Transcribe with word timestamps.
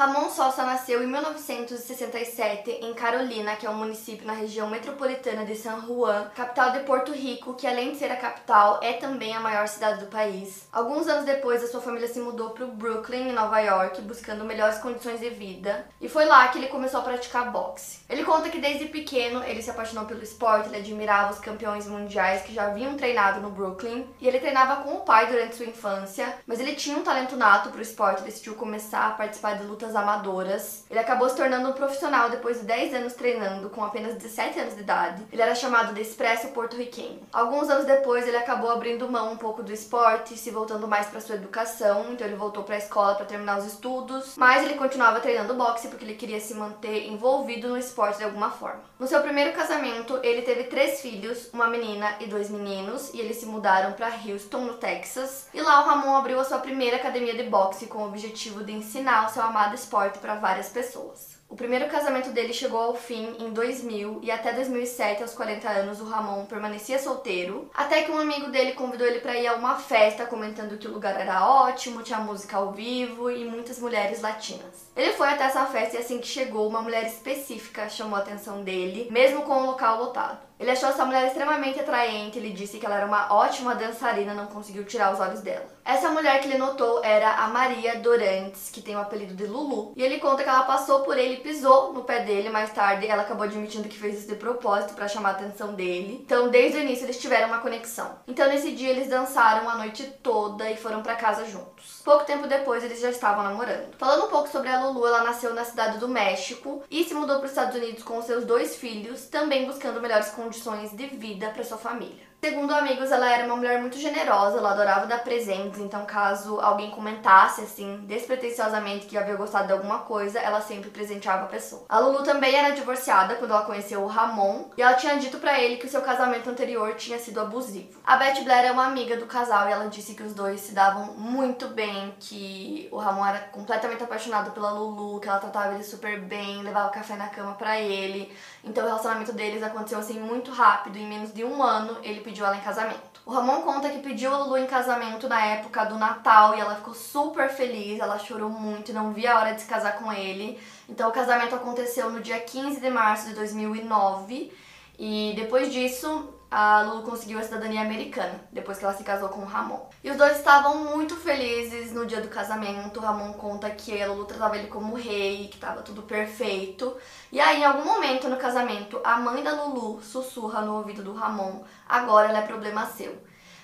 Ramon 0.00 0.30
Sosa 0.30 0.64
nasceu 0.64 1.04
em 1.04 1.06
1967 1.06 2.70
em 2.70 2.94
Carolina, 2.94 3.54
que 3.54 3.66
é 3.66 3.70
um 3.70 3.74
município 3.74 4.26
na 4.26 4.32
região 4.32 4.66
metropolitana 4.66 5.44
de 5.44 5.54
San 5.54 5.82
Juan, 5.86 6.30
capital 6.34 6.70
de 6.70 6.78
Porto 6.84 7.12
Rico, 7.12 7.52
que 7.52 7.66
além 7.66 7.92
de 7.92 7.98
ser 7.98 8.10
a 8.10 8.16
capital, 8.16 8.80
é 8.82 8.94
também 8.94 9.36
a 9.36 9.40
maior 9.40 9.68
cidade 9.68 10.00
do 10.00 10.06
país. 10.06 10.66
Alguns 10.72 11.06
anos 11.06 11.26
depois, 11.26 11.62
a 11.62 11.66
sua 11.66 11.82
família 11.82 12.08
se 12.08 12.18
mudou 12.18 12.48
para 12.48 12.64
o 12.64 12.72
Brooklyn, 12.72 13.28
em 13.28 13.32
Nova 13.34 13.60
York, 13.60 14.00
buscando 14.00 14.42
melhores 14.42 14.78
condições 14.78 15.20
de 15.20 15.28
vida, 15.28 15.86
e 16.00 16.08
foi 16.08 16.24
lá 16.24 16.48
que 16.48 16.56
ele 16.56 16.68
começou 16.68 17.00
a 17.00 17.02
praticar 17.02 17.50
boxe. 17.50 18.00
Ele 18.08 18.24
conta 18.24 18.48
que 18.48 18.58
desde 18.58 18.86
pequeno 18.86 19.44
ele 19.44 19.60
se 19.60 19.68
apaixonou 19.68 20.06
pelo 20.06 20.22
esporte, 20.22 20.70
ele 20.70 20.78
admirava 20.78 21.34
os 21.34 21.40
campeões 21.40 21.86
mundiais 21.86 22.40
que 22.40 22.54
já 22.54 22.68
haviam 22.68 22.96
treinado 22.96 23.42
no 23.42 23.50
Brooklyn, 23.50 24.06
e 24.18 24.26
ele 24.26 24.40
treinava 24.40 24.82
com 24.82 24.94
o 24.94 25.00
pai 25.00 25.26
durante 25.26 25.56
sua 25.56 25.66
infância, 25.66 26.36
mas 26.46 26.58
ele 26.58 26.74
tinha 26.74 26.96
um 26.96 27.04
talento 27.04 27.36
nato 27.36 27.68
para 27.68 27.80
o 27.80 27.82
esporte 27.82 28.22
e 28.22 28.24
decidiu 28.24 28.54
começar 28.54 29.06
a 29.06 29.10
participar 29.10 29.58
de 29.58 29.64
lutas 29.64 29.89
amadoras. 29.94 30.84
Ele 30.90 30.98
acabou 30.98 31.28
se 31.28 31.36
tornando 31.36 31.68
um 31.68 31.72
profissional 31.72 32.30
depois 32.30 32.60
de 32.60 32.66
10 32.66 32.94
anos 32.94 33.12
treinando, 33.14 33.70
com 33.70 33.84
apenas 33.84 34.14
17 34.14 34.60
anos 34.60 34.74
de 34.74 34.80
idade. 34.80 35.22
Ele 35.32 35.42
era 35.42 35.54
chamado 35.54 35.94
de 35.94 36.00
Expresso 36.00 36.48
Porto-Riquenho. 36.48 37.20
Alguns 37.32 37.68
anos 37.68 37.84
depois, 37.84 38.26
ele 38.26 38.36
acabou 38.36 38.70
abrindo 38.70 39.10
mão 39.10 39.32
um 39.32 39.36
pouco 39.36 39.62
do 39.62 39.72
esporte, 39.72 40.36
se 40.36 40.50
voltando 40.50 40.88
mais 40.88 41.06
para 41.06 41.20
sua 41.20 41.36
educação, 41.36 42.06
então 42.10 42.26
ele 42.26 42.36
voltou 42.36 42.64
para 42.64 42.74
a 42.74 42.78
escola 42.78 43.14
para 43.14 43.26
terminar 43.26 43.58
os 43.58 43.66
estudos, 43.66 44.34
mas 44.36 44.64
ele 44.64 44.74
continuava 44.74 45.20
treinando 45.20 45.54
boxe 45.54 45.88
porque 45.88 46.04
ele 46.04 46.14
queria 46.14 46.40
se 46.40 46.54
manter 46.54 47.08
envolvido 47.08 47.68
no 47.68 47.78
esporte 47.78 48.18
de 48.18 48.24
alguma 48.24 48.50
forma. 48.50 48.80
No 48.98 49.06
seu 49.06 49.20
primeiro 49.20 49.52
casamento, 49.52 50.18
ele 50.22 50.42
teve 50.42 50.64
três 50.64 51.00
filhos, 51.00 51.48
uma 51.52 51.66
menina 51.66 52.16
e 52.20 52.26
dois 52.26 52.50
meninos, 52.50 53.12
e 53.14 53.20
eles 53.20 53.38
se 53.38 53.46
mudaram 53.46 53.92
para 53.92 54.08
Houston, 54.08 54.60
no 54.60 54.74
Texas. 54.74 55.48
E 55.54 55.60
lá 55.60 55.80
o 55.80 55.86
Ramon 55.86 56.16
abriu 56.16 56.38
a 56.38 56.44
sua 56.44 56.58
primeira 56.58 56.96
academia 56.96 57.34
de 57.34 57.44
boxe 57.44 57.86
com 57.86 57.98
o 57.98 58.06
objetivo 58.06 58.62
de 58.62 58.72
ensinar 58.72 59.26
o 59.26 59.30
seu 59.30 59.42
amado 59.42 59.74
esporte 59.80 60.18
para 60.18 60.34
várias 60.34 60.68
pessoas. 60.68 61.40
O 61.48 61.56
primeiro 61.56 61.88
casamento 61.88 62.30
dele 62.30 62.52
chegou 62.52 62.80
ao 62.80 62.94
fim 62.94 63.34
em 63.40 63.52
2000 63.52 64.20
e 64.22 64.30
até 64.30 64.52
2007, 64.52 65.22
aos 65.22 65.34
40 65.34 65.68
anos, 65.68 66.00
o 66.00 66.04
Ramon 66.04 66.46
permanecia 66.46 66.96
solteiro, 66.96 67.68
até 67.74 68.02
que 68.02 68.12
um 68.12 68.20
amigo 68.20 68.52
dele 68.52 68.72
convidou 68.72 69.04
ele 69.04 69.18
para 69.18 69.36
ir 69.36 69.48
a 69.48 69.56
uma 69.56 69.76
festa, 69.76 70.26
comentando 70.26 70.78
que 70.78 70.86
o 70.86 70.92
lugar 70.92 71.18
era 71.18 71.44
ótimo, 71.44 72.04
tinha 72.04 72.20
música 72.20 72.56
ao 72.56 72.70
vivo 72.70 73.28
e 73.28 73.44
muitas 73.44 73.80
mulheres 73.80 74.20
latinas. 74.20 74.90
Ele 74.94 75.12
foi 75.14 75.28
até 75.28 75.42
essa 75.42 75.66
festa 75.66 75.96
e 75.96 75.98
assim 75.98 76.20
que 76.20 76.28
chegou, 76.28 76.68
uma 76.68 76.82
mulher 76.82 77.04
específica 77.04 77.88
chamou 77.88 78.16
a 78.16 78.22
atenção 78.22 78.62
dele, 78.62 79.08
mesmo 79.10 79.42
com 79.42 79.54
o 79.54 79.66
local 79.66 79.98
lotado. 79.98 80.49
Ele 80.60 80.72
achou 80.72 80.90
essa 80.90 81.06
mulher 81.06 81.26
extremamente 81.26 81.80
atraente, 81.80 82.38
ele 82.38 82.50
disse 82.50 82.76
que 82.76 82.84
ela 82.84 82.96
era 82.96 83.06
uma 83.06 83.32
ótima 83.32 83.74
dançarina, 83.74 84.34
não 84.34 84.44
conseguiu 84.44 84.84
tirar 84.84 85.10
os 85.10 85.18
olhos 85.18 85.40
dela. 85.40 85.64
Essa 85.82 86.10
mulher 86.10 86.38
que 86.38 86.48
ele 86.48 86.58
notou 86.58 87.02
era 87.02 87.32
a 87.36 87.48
Maria 87.48 87.98
Dorantes, 87.98 88.68
que 88.70 88.82
tem 88.82 88.94
o 88.94 89.00
apelido 89.00 89.32
de 89.32 89.46
Lulu, 89.46 89.94
e 89.96 90.02
ele 90.02 90.20
conta 90.20 90.42
que 90.42 90.48
ela 90.50 90.64
passou 90.64 91.00
por 91.00 91.16
ele 91.16 91.38
pisou 91.38 91.94
no 91.94 92.04
pé 92.04 92.20
dele 92.24 92.50
mais 92.50 92.70
tarde, 92.74 93.06
ela 93.06 93.22
acabou 93.22 93.44
admitindo 93.44 93.88
que 93.88 93.98
fez 93.98 94.18
isso 94.18 94.28
de 94.28 94.34
propósito 94.34 94.92
para 94.92 95.08
chamar 95.08 95.30
a 95.30 95.32
atenção 95.32 95.72
dele. 95.72 96.20
Então, 96.26 96.50
desde 96.50 96.76
o 96.76 96.82
início 96.82 97.06
eles 97.06 97.18
tiveram 97.18 97.48
uma 97.48 97.60
conexão. 97.60 98.16
Então, 98.28 98.46
nesse 98.46 98.72
dia 98.72 98.90
eles 98.90 99.08
dançaram 99.08 99.66
a 99.66 99.76
noite 99.76 100.04
toda 100.22 100.70
e 100.70 100.76
foram 100.76 101.02
para 101.02 101.16
casa 101.16 101.46
juntos. 101.46 102.02
Pouco 102.04 102.26
tempo 102.26 102.46
depois 102.46 102.84
eles 102.84 103.00
já 103.00 103.08
estavam 103.08 103.44
namorando. 103.44 103.96
Falando 103.96 104.26
um 104.26 104.30
pouco 104.30 104.50
sobre 104.50 104.68
a 104.68 104.84
Lulu, 104.84 105.06
ela 105.06 105.24
nasceu 105.24 105.54
na 105.54 105.64
cidade 105.64 105.96
do 105.96 106.06
México 106.06 106.82
e 106.90 107.02
se 107.02 107.14
mudou 107.14 107.36
para 107.36 107.46
os 107.46 107.50
Estados 107.50 107.74
Unidos 107.74 108.02
com 108.02 108.20
seus 108.20 108.44
dois 108.44 108.76
filhos, 108.76 109.22
também 109.24 109.64
buscando 109.64 110.02
melhores 110.02 110.28
condições 110.28 110.49
condições 110.50 110.90
de 110.96 111.06
vida 111.06 111.48
para 111.50 111.62
sua 111.62 111.78
família. 111.78 112.29
Segundo 112.42 112.72
amigos, 112.72 113.12
ela 113.12 113.30
era 113.30 113.44
uma 113.44 113.54
mulher 113.54 113.78
muito 113.82 113.98
generosa, 113.98 114.56
ela 114.56 114.70
adorava 114.70 115.06
dar 115.06 115.22
presentes, 115.22 115.78
então 115.78 116.06
caso 116.06 116.58
alguém 116.58 116.90
comentasse 116.90 117.60
assim, 117.60 118.02
despretensiosamente 118.06 119.04
que 119.04 119.18
havia 119.18 119.36
gostado 119.36 119.66
de 119.66 119.74
alguma 119.74 119.98
coisa, 119.98 120.38
ela 120.38 120.62
sempre 120.62 120.88
presenteava 120.88 121.44
a 121.44 121.48
pessoa. 121.48 121.84
A 121.86 121.98
Lulu 121.98 122.22
também 122.22 122.54
era 122.54 122.70
divorciada 122.70 123.34
quando 123.34 123.50
ela 123.50 123.66
conheceu 123.66 124.02
o 124.02 124.06
Ramon, 124.06 124.70
e 124.74 124.80
ela 124.80 124.94
tinha 124.94 125.18
dito 125.18 125.36
para 125.36 125.60
ele 125.60 125.76
que 125.76 125.84
o 125.84 125.90
seu 125.90 126.00
casamento 126.00 126.48
anterior 126.48 126.94
tinha 126.94 127.18
sido 127.18 127.42
abusivo. 127.42 128.00
A 128.06 128.16
Beth 128.16 128.42
Blair 128.42 128.64
é 128.64 128.72
uma 128.72 128.86
amiga 128.86 129.18
do 129.18 129.26
casal 129.26 129.68
e 129.68 129.72
ela 129.72 129.88
disse 129.88 130.14
que 130.14 130.22
os 130.22 130.32
dois 130.32 130.60
se 130.62 130.72
davam 130.72 131.12
muito 131.12 131.68
bem, 131.68 132.14
que 132.18 132.88
o 132.90 132.96
Ramon 132.96 133.26
era 133.26 133.40
completamente 133.40 134.02
apaixonado 134.02 134.52
pela 134.52 134.70
Lulu, 134.70 135.20
que 135.20 135.28
ela 135.28 135.40
tratava 135.40 135.74
ele 135.74 135.84
super 135.84 136.18
bem, 136.18 136.62
levava 136.62 136.88
café 136.88 137.16
na 137.16 137.28
cama 137.28 137.52
para 137.52 137.78
ele. 137.78 138.34
Então 138.64 138.82
o 138.82 138.86
relacionamento 138.86 139.32
deles 139.34 139.62
aconteceu 139.62 139.98
assim 139.98 140.18
muito 140.18 140.50
rápido, 140.50 140.96
em 140.96 141.06
menos 141.06 141.34
de 141.34 141.44
um 141.44 141.62
ano 141.62 141.98
ele 142.02 142.29
pediu 142.30 142.46
ela 142.46 142.56
em 142.56 142.60
casamento. 142.60 143.20
O 143.26 143.32
Ramon 143.32 143.62
conta 143.62 143.88
que 143.90 143.98
pediu 143.98 144.32
a 144.32 144.38
Lulu 144.38 144.56
em 144.56 144.66
casamento 144.66 145.28
na 145.28 145.44
época 145.44 145.84
do 145.84 145.98
Natal 145.98 146.56
e 146.56 146.60
ela 146.60 146.76
ficou 146.76 146.94
super 146.94 147.50
feliz, 147.50 148.00
ela 148.00 148.18
chorou 148.18 148.48
muito 148.48 148.92
não 148.92 149.12
via 149.12 149.34
a 149.34 149.38
hora 149.38 149.54
de 149.54 149.60
se 149.60 149.66
casar 149.66 149.98
com 149.98 150.12
ele. 150.12 150.58
Então 150.88 151.08
o 151.08 151.12
casamento 151.12 151.54
aconteceu 151.54 152.10
no 152.10 152.20
dia 152.20 152.40
15 152.40 152.80
de 152.80 152.90
março 152.90 153.28
de 153.28 153.34
2009 153.34 154.52
e 154.98 155.32
depois 155.36 155.72
disso 155.72 156.32
a 156.50 156.82
Lulu 156.82 157.02
conseguiu 157.02 157.38
a 157.38 157.42
cidadania 157.42 157.82
americana, 157.82 158.40
depois 158.50 158.76
que 158.76 158.84
ela 158.84 158.94
se 158.94 159.04
casou 159.04 159.28
com 159.28 159.42
o 159.42 159.46
Ramon. 159.46 159.88
E 160.02 160.10
os 160.10 160.16
dois 160.16 160.38
estavam 160.38 160.84
muito 160.84 161.14
felizes 161.16 161.92
no 161.92 162.04
dia 162.04 162.20
do 162.20 162.28
casamento. 162.28 162.98
O 162.98 163.02
Ramon 163.02 163.32
conta 163.34 163.70
que 163.70 164.02
a 164.02 164.08
Lulu 164.08 164.24
tratava 164.24 164.58
ele 164.58 164.66
como 164.66 164.96
rei, 164.96 165.46
que 165.48 165.56
estava 165.56 165.82
tudo 165.82 166.02
perfeito. 166.02 166.96
E 167.30 167.40
aí, 167.40 167.60
em 167.60 167.64
algum 167.64 167.84
momento 167.84 168.28
no 168.28 168.36
casamento, 168.36 169.00
a 169.04 169.16
mãe 169.18 169.42
da 169.42 169.52
Lulu 169.52 170.02
sussurra 170.02 170.60
no 170.62 170.76
ouvido 170.76 171.02
do 171.02 171.14
Ramon: 171.14 171.62
agora 171.88 172.28
ela 172.28 172.38
é 172.38 172.46
problema 172.46 172.86
seu. 172.86 173.16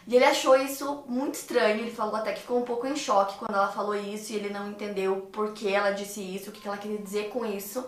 E 0.07 0.15
ele 0.15 0.25
achou 0.25 0.57
isso 0.57 1.03
muito 1.09 1.35
estranho, 1.35 1.81
ele 1.81 1.91
falou 1.91 2.15
até 2.15 2.33
que 2.33 2.41
ficou 2.41 2.59
um 2.59 2.65
pouco 2.65 2.87
em 2.87 2.95
choque 2.95 3.39
quando 3.39 3.57
ela 3.57 3.67
falou 3.67 3.97
isso 3.97 4.33
e 4.33 4.37
ele 4.37 4.51
não 4.51 4.69
entendeu 4.69 5.29
por 5.33 5.53
que 5.53 5.73
ela 5.73 5.91
disse 5.91 6.21
isso, 6.21 6.51
o 6.51 6.53
que 6.53 6.69
ela 6.69 6.77
queria 6.77 6.99
dizer 6.99 7.31
com 7.31 7.45
isso 7.45 7.85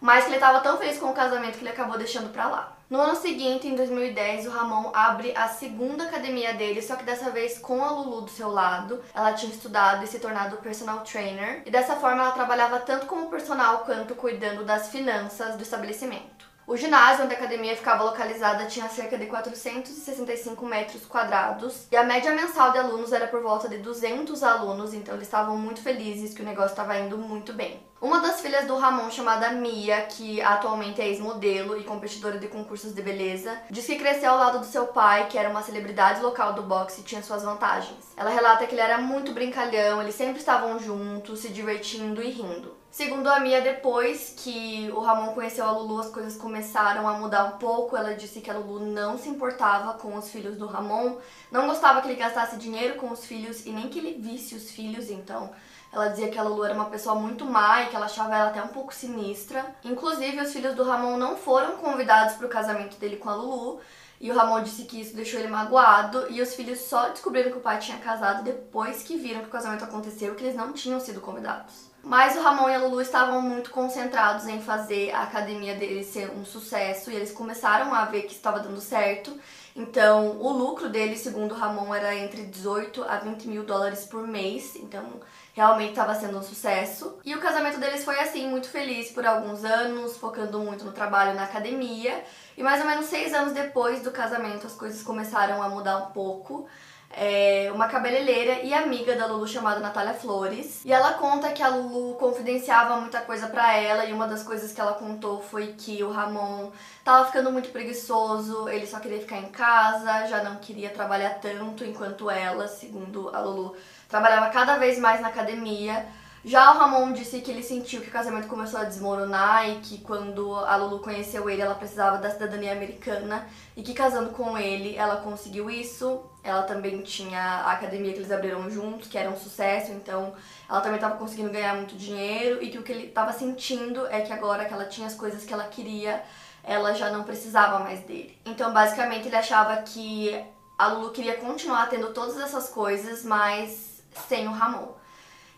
mas 0.00 0.24
que 0.24 0.30
ele 0.30 0.36
estava 0.36 0.60
tão 0.60 0.78
feliz 0.78 0.98
com 0.98 1.10
o 1.10 1.14
casamento 1.14 1.58
que 1.58 1.62
ele 1.62 1.70
acabou 1.70 1.98
deixando 1.98 2.32
pra 2.32 2.48
lá. 2.48 2.79
No 2.90 3.00
ano 3.00 3.14
seguinte, 3.14 3.68
em 3.68 3.76
2010, 3.76 4.48
o 4.48 4.50
Ramon 4.50 4.90
abre 4.92 5.32
a 5.36 5.46
segunda 5.46 6.02
academia 6.02 6.54
dele, 6.54 6.82
só 6.82 6.96
que 6.96 7.04
dessa 7.04 7.30
vez 7.30 7.56
com 7.56 7.84
a 7.84 7.92
Lulu 7.92 8.22
do 8.22 8.30
seu 8.30 8.48
lado. 8.48 9.00
Ela 9.14 9.32
tinha 9.32 9.52
estudado 9.52 10.02
e 10.02 10.08
se 10.08 10.18
tornado 10.18 10.56
personal 10.56 11.04
trainer, 11.04 11.62
e 11.64 11.70
dessa 11.70 11.94
forma 11.94 12.20
ela 12.20 12.32
trabalhava 12.32 12.80
tanto 12.80 13.06
como 13.06 13.30
personal 13.30 13.84
quanto 13.84 14.16
cuidando 14.16 14.64
das 14.64 14.88
finanças 14.88 15.54
do 15.54 15.62
estabelecimento. 15.62 16.50
O 16.66 16.76
ginásio 16.76 17.24
onde 17.24 17.34
a 17.34 17.36
academia 17.36 17.76
ficava 17.76 18.02
localizada 18.02 18.66
tinha 18.66 18.88
cerca 18.88 19.16
de 19.16 19.26
465 19.26 20.66
metros 20.66 21.06
quadrados 21.06 21.86
e 21.92 21.96
a 21.96 22.02
média 22.02 22.32
mensal 22.32 22.72
de 22.72 22.78
alunos 22.78 23.12
era 23.12 23.28
por 23.28 23.40
volta 23.40 23.68
de 23.68 23.78
200 23.78 24.42
alunos, 24.42 24.94
então 24.94 25.14
eles 25.14 25.28
estavam 25.28 25.56
muito 25.56 25.80
felizes 25.80 26.34
que 26.34 26.42
o 26.42 26.44
negócio 26.44 26.70
estava 26.70 26.98
indo 26.98 27.16
muito 27.16 27.52
bem. 27.52 27.80
Uma 28.00 28.20
das 28.20 28.40
filhas 28.40 28.66
do 28.66 28.78
Ramon, 28.78 29.10
chamada 29.10 29.50
Mia, 29.50 30.00
que 30.06 30.40
atualmente 30.40 31.02
é 31.02 31.08
ex-modelo 31.08 31.78
e 31.78 31.84
competidora 31.84 32.38
de 32.38 32.48
concursos 32.48 32.94
de 32.94 33.02
beleza, 33.02 33.54
diz 33.68 33.84
que 33.84 33.96
cresceu 33.96 34.30
ao 34.30 34.38
lado 34.38 34.60
do 34.60 34.64
seu 34.64 34.86
pai, 34.86 35.28
que 35.28 35.36
era 35.36 35.50
uma 35.50 35.62
celebridade 35.62 36.22
local 36.22 36.54
do 36.54 36.62
boxe 36.62 37.02
e 37.02 37.04
tinha 37.04 37.22
suas 37.22 37.42
vantagens. 37.42 37.98
Ela 38.16 38.30
relata 38.30 38.66
que 38.66 38.74
ele 38.74 38.80
era 38.80 38.96
muito 38.96 39.32
brincalhão, 39.32 40.00
eles 40.00 40.14
sempre 40.14 40.38
estavam 40.38 40.78
juntos, 40.78 41.40
se 41.40 41.50
divertindo 41.50 42.22
e 42.22 42.30
rindo. 42.30 42.74
Segundo 42.90 43.28
a 43.28 43.38
Mia, 43.38 43.60
depois 43.60 44.34
que 44.34 44.90
o 44.94 45.00
Ramon 45.00 45.34
conheceu 45.34 45.66
a 45.66 45.70
Lulu, 45.70 46.00
as 46.00 46.08
coisas 46.08 46.36
começaram 46.36 47.06
a 47.06 47.12
mudar 47.12 47.44
um 47.44 47.58
pouco. 47.58 47.98
Ela 47.98 48.14
disse 48.14 48.40
que 48.40 48.50
a 48.50 48.54
Lulu 48.54 48.80
não 48.86 49.18
se 49.18 49.28
importava 49.28 49.92
com 49.98 50.16
os 50.16 50.30
filhos 50.30 50.56
do 50.56 50.66
Ramon, 50.66 51.18
não 51.52 51.66
gostava 51.66 52.00
que 52.00 52.08
ele 52.08 52.16
gastasse 52.16 52.56
dinheiro 52.56 52.94
com 52.94 53.10
os 53.10 53.26
filhos 53.26 53.66
e 53.66 53.70
nem 53.70 53.90
que 53.90 53.98
ele 53.98 54.18
visse 54.18 54.54
os 54.54 54.70
filhos, 54.70 55.10
então 55.10 55.50
ela 55.92 56.08
dizia 56.08 56.28
que 56.28 56.38
a 56.38 56.42
Lulu 56.42 56.64
era 56.64 56.74
uma 56.74 56.84
pessoa 56.86 57.14
muito 57.16 57.44
má 57.44 57.82
e 57.82 57.86
que 57.88 57.96
ela 57.96 58.06
achava 58.06 58.36
ela 58.36 58.50
até 58.50 58.62
um 58.62 58.68
pouco 58.68 58.94
sinistra. 58.94 59.64
Inclusive, 59.84 60.40
os 60.40 60.52
filhos 60.52 60.74
do 60.74 60.84
Ramon 60.84 61.16
não 61.16 61.36
foram 61.36 61.78
convidados 61.78 62.34
para 62.34 62.46
o 62.46 62.50
casamento 62.50 62.96
dele 62.96 63.16
com 63.16 63.28
a 63.28 63.34
Lulu. 63.34 63.80
E 64.20 64.30
o 64.30 64.34
Ramon 64.34 64.62
disse 64.62 64.84
que 64.84 65.00
isso 65.00 65.16
deixou 65.16 65.40
ele 65.40 65.48
magoado. 65.48 66.30
E 66.30 66.40
os 66.40 66.54
filhos 66.54 66.80
só 66.80 67.08
descobriram 67.08 67.50
que 67.50 67.58
o 67.58 67.62
pai 67.62 67.78
tinha 67.78 67.98
casado 67.98 68.44
depois 68.44 69.02
que 69.02 69.16
viram 69.16 69.40
que 69.40 69.48
o 69.48 69.50
casamento 69.50 69.82
aconteceu 69.82 70.34
que 70.34 70.44
eles 70.44 70.54
não 70.54 70.72
tinham 70.72 71.00
sido 71.00 71.20
convidados. 71.20 71.90
Mas 72.02 72.36
o 72.36 72.40
Ramon 72.40 72.68
e 72.68 72.74
a 72.74 72.78
Lulu 72.78 73.00
estavam 73.00 73.42
muito 73.42 73.70
concentrados 73.70 74.46
em 74.46 74.60
fazer 74.60 75.10
a 75.10 75.22
academia 75.22 75.74
deles 75.74 76.06
ser 76.06 76.30
um 76.30 76.44
sucesso 76.44 77.10
e 77.10 77.14
eles 77.14 77.32
começaram 77.32 77.92
a 77.94 78.04
ver 78.06 78.22
que 78.22 78.32
estava 78.32 78.60
dando 78.60 78.80
certo. 78.80 79.36
Então, 79.76 80.38
o 80.40 80.50
lucro 80.52 80.88
deles, 80.88 81.20
segundo 81.20 81.52
o 81.52 81.58
Ramon, 81.58 81.94
era 81.94 82.14
entre 82.14 82.44
18 82.44 83.04
a 83.04 83.18
20 83.18 83.48
mil 83.48 83.64
dólares 83.64 84.04
por 84.04 84.26
mês. 84.26 84.76
Então, 84.76 85.20
realmente 85.52 85.90
estava 85.90 86.14
sendo 86.14 86.38
um 86.38 86.42
sucesso. 86.42 87.18
E 87.24 87.34
o 87.34 87.40
casamento 87.40 87.78
deles 87.78 88.04
foi 88.04 88.18
assim, 88.20 88.48
muito 88.48 88.68
feliz 88.68 89.10
por 89.10 89.26
alguns 89.26 89.64
anos, 89.64 90.16
focando 90.16 90.58
muito 90.60 90.84
no 90.84 90.92
trabalho 90.92 91.34
na 91.34 91.44
academia. 91.44 92.22
E 92.56 92.62
mais 92.62 92.80
ou 92.80 92.86
menos 92.86 93.06
seis 93.06 93.32
anos 93.34 93.52
depois 93.52 94.02
do 94.02 94.10
casamento, 94.10 94.66
as 94.66 94.74
coisas 94.74 95.02
começaram 95.02 95.62
a 95.62 95.68
mudar 95.68 95.96
um 95.98 96.10
pouco 96.12 96.68
é, 97.12 97.70
uma 97.74 97.88
cabeleireira 97.88 98.60
e 98.62 98.72
amiga 98.72 99.16
da 99.16 99.26
Lulu 99.26 99.46
chamada 99.46 99.80
Natália 99.80 100.14
Flores. 100.14 100.84
E 100.84 100.92
ela 100.92 101.14
conta 101.14 101.50
que 101.50 101.62
a 101.62 101.68
Lulu 101.68 102.14
confidenciava 102.14 103.00
muita 103.00 103.20
coisa 103.20 103.48
para 103.48 103.76
ela 103.76 104.04
e 104.04 104.12
uma 104.12 104.28
das 104.28 104.42
coisas 104.42 104.72
que 104.72 104.80
ela 104.80 104.94
contou 104.94 105.40
foi 105.42 105.74
que 105.76 106.02
o 106.04 106.10
Ramon 106.10 106.70
tava 107.04 107.26
ficando 107.26 107.50
muito 107.50 107.70
preguiçoso, 107.70 108.68
ele 108.68 108.86
só 108.86 109.00
queria 109.00 109.18
ficar 109.18 109.38
em 109.38 109.48
casa, 109.48 110.26
já 110.26 110.42
não 110.44 110.56
queria 110.56 110.90
trabalhar 110.90 111.40
tanto 111.40 111.84
enquanto 111.84 112.30
ela, 112.30 112.68
segundo 112.68 113.34
a 113.34 113.40
Lulu, 113.40 113.76
trabalhava 114.08 114.50
cada 114.50 114.78
vez 114.78 114.98
mais 114.98 115.20
na 115.20 115.28
academia. 115.28 116.06
Já 116.42 116.72
o 116.72 116.78
Ramon 116.78 117.12
disse 117.12 117.40
que 117.40 117.50
ele 117.50 117.62
sentiu 117.62 118.00
que 118.00 118.08
o 118.08 118.12
casamento 118.12 118.48
começou 118.48 118.80
a 118.80 118.84
desmoronar 118.84 119.68
e 119.68 119.80
que 119.80 119.98
quando 119.98 120.54
a 120.56 120.74
Lulu 120.76 121.00
conheceu 121.00 121.50
ele, 121.50 121.60
ela 121.60 121.74
precisava 121.74 122.16
da 122.16 122.30
cidadania 122.30 122.72
americana 122.72 123.46
e 123.76 123.82
que 123.82 123.92
casando 123.92 124.30
com 124.30 124.56
ele, 124.56 124.96
ela 124.96 125.16
conseguiu 125.16 125.68
isso. 125.68 126.22
Ela 126.42 126.62
também 126.62 127.02
tinha 127.02 127.40
a 127.40 127.72
academia 127.72 128.12
que 128.12 128.18
eles 128.18 128.30
abriram 128.30 128.70
juntos, 128.70 129.08
que 129.08 129.18
era 129.18 129.28
um 129.28 129.36
sucesso, 129.36 129.92
então 129.92 130.32
ela 130.68 130.80
também 130.80 130.96
estava 130.96 131.16
conseguindo 131.16 131.50
ganhar 131.50 131.74
muito 131.74 131.94
dinheiro 131.96 132.62
e 132.62 132.70
que 132.70 132.78
o 132.78 132.82
que 132.82 132.92
ele 132.92 133.06
estava 133.08 133.32
sentindo 133.32 134.06
é 134.06 134.22
que 134.22 134.32
agora 134.32 134.64
que 134.64 134.72
ela 134.72 134.86
tinha 134.86 135.06
as 135.06 135.14
coisas 135.14 135.44
que 135.44 135.52
ela 135.52 135.64
queria, 135.64 136.22
ela 136.64 136.94
já 136.94 137.10
não 137.10 137.24
precisava 137.24 137.80
mais 137.80 138.00
dele. 138.00 138.38
Então, 138.46 138.72
basicamente, 138.72 139.28
ele 139.28 139.36
achava 139.36 139.76
que 139.82 140.42
a 140.78 140.86
Lulu 140.88 141.10
queria 141.10 141.36
continuar 141.36 141.90
tendo 141.90 142.14
todas 142.14 142.38
essas 142.38 142.70
coisas, 142.70 143.22
mas 143.22 144.02
sem 144.28 144.48
o 144.48 144.52
Ramon. 144.52 144.94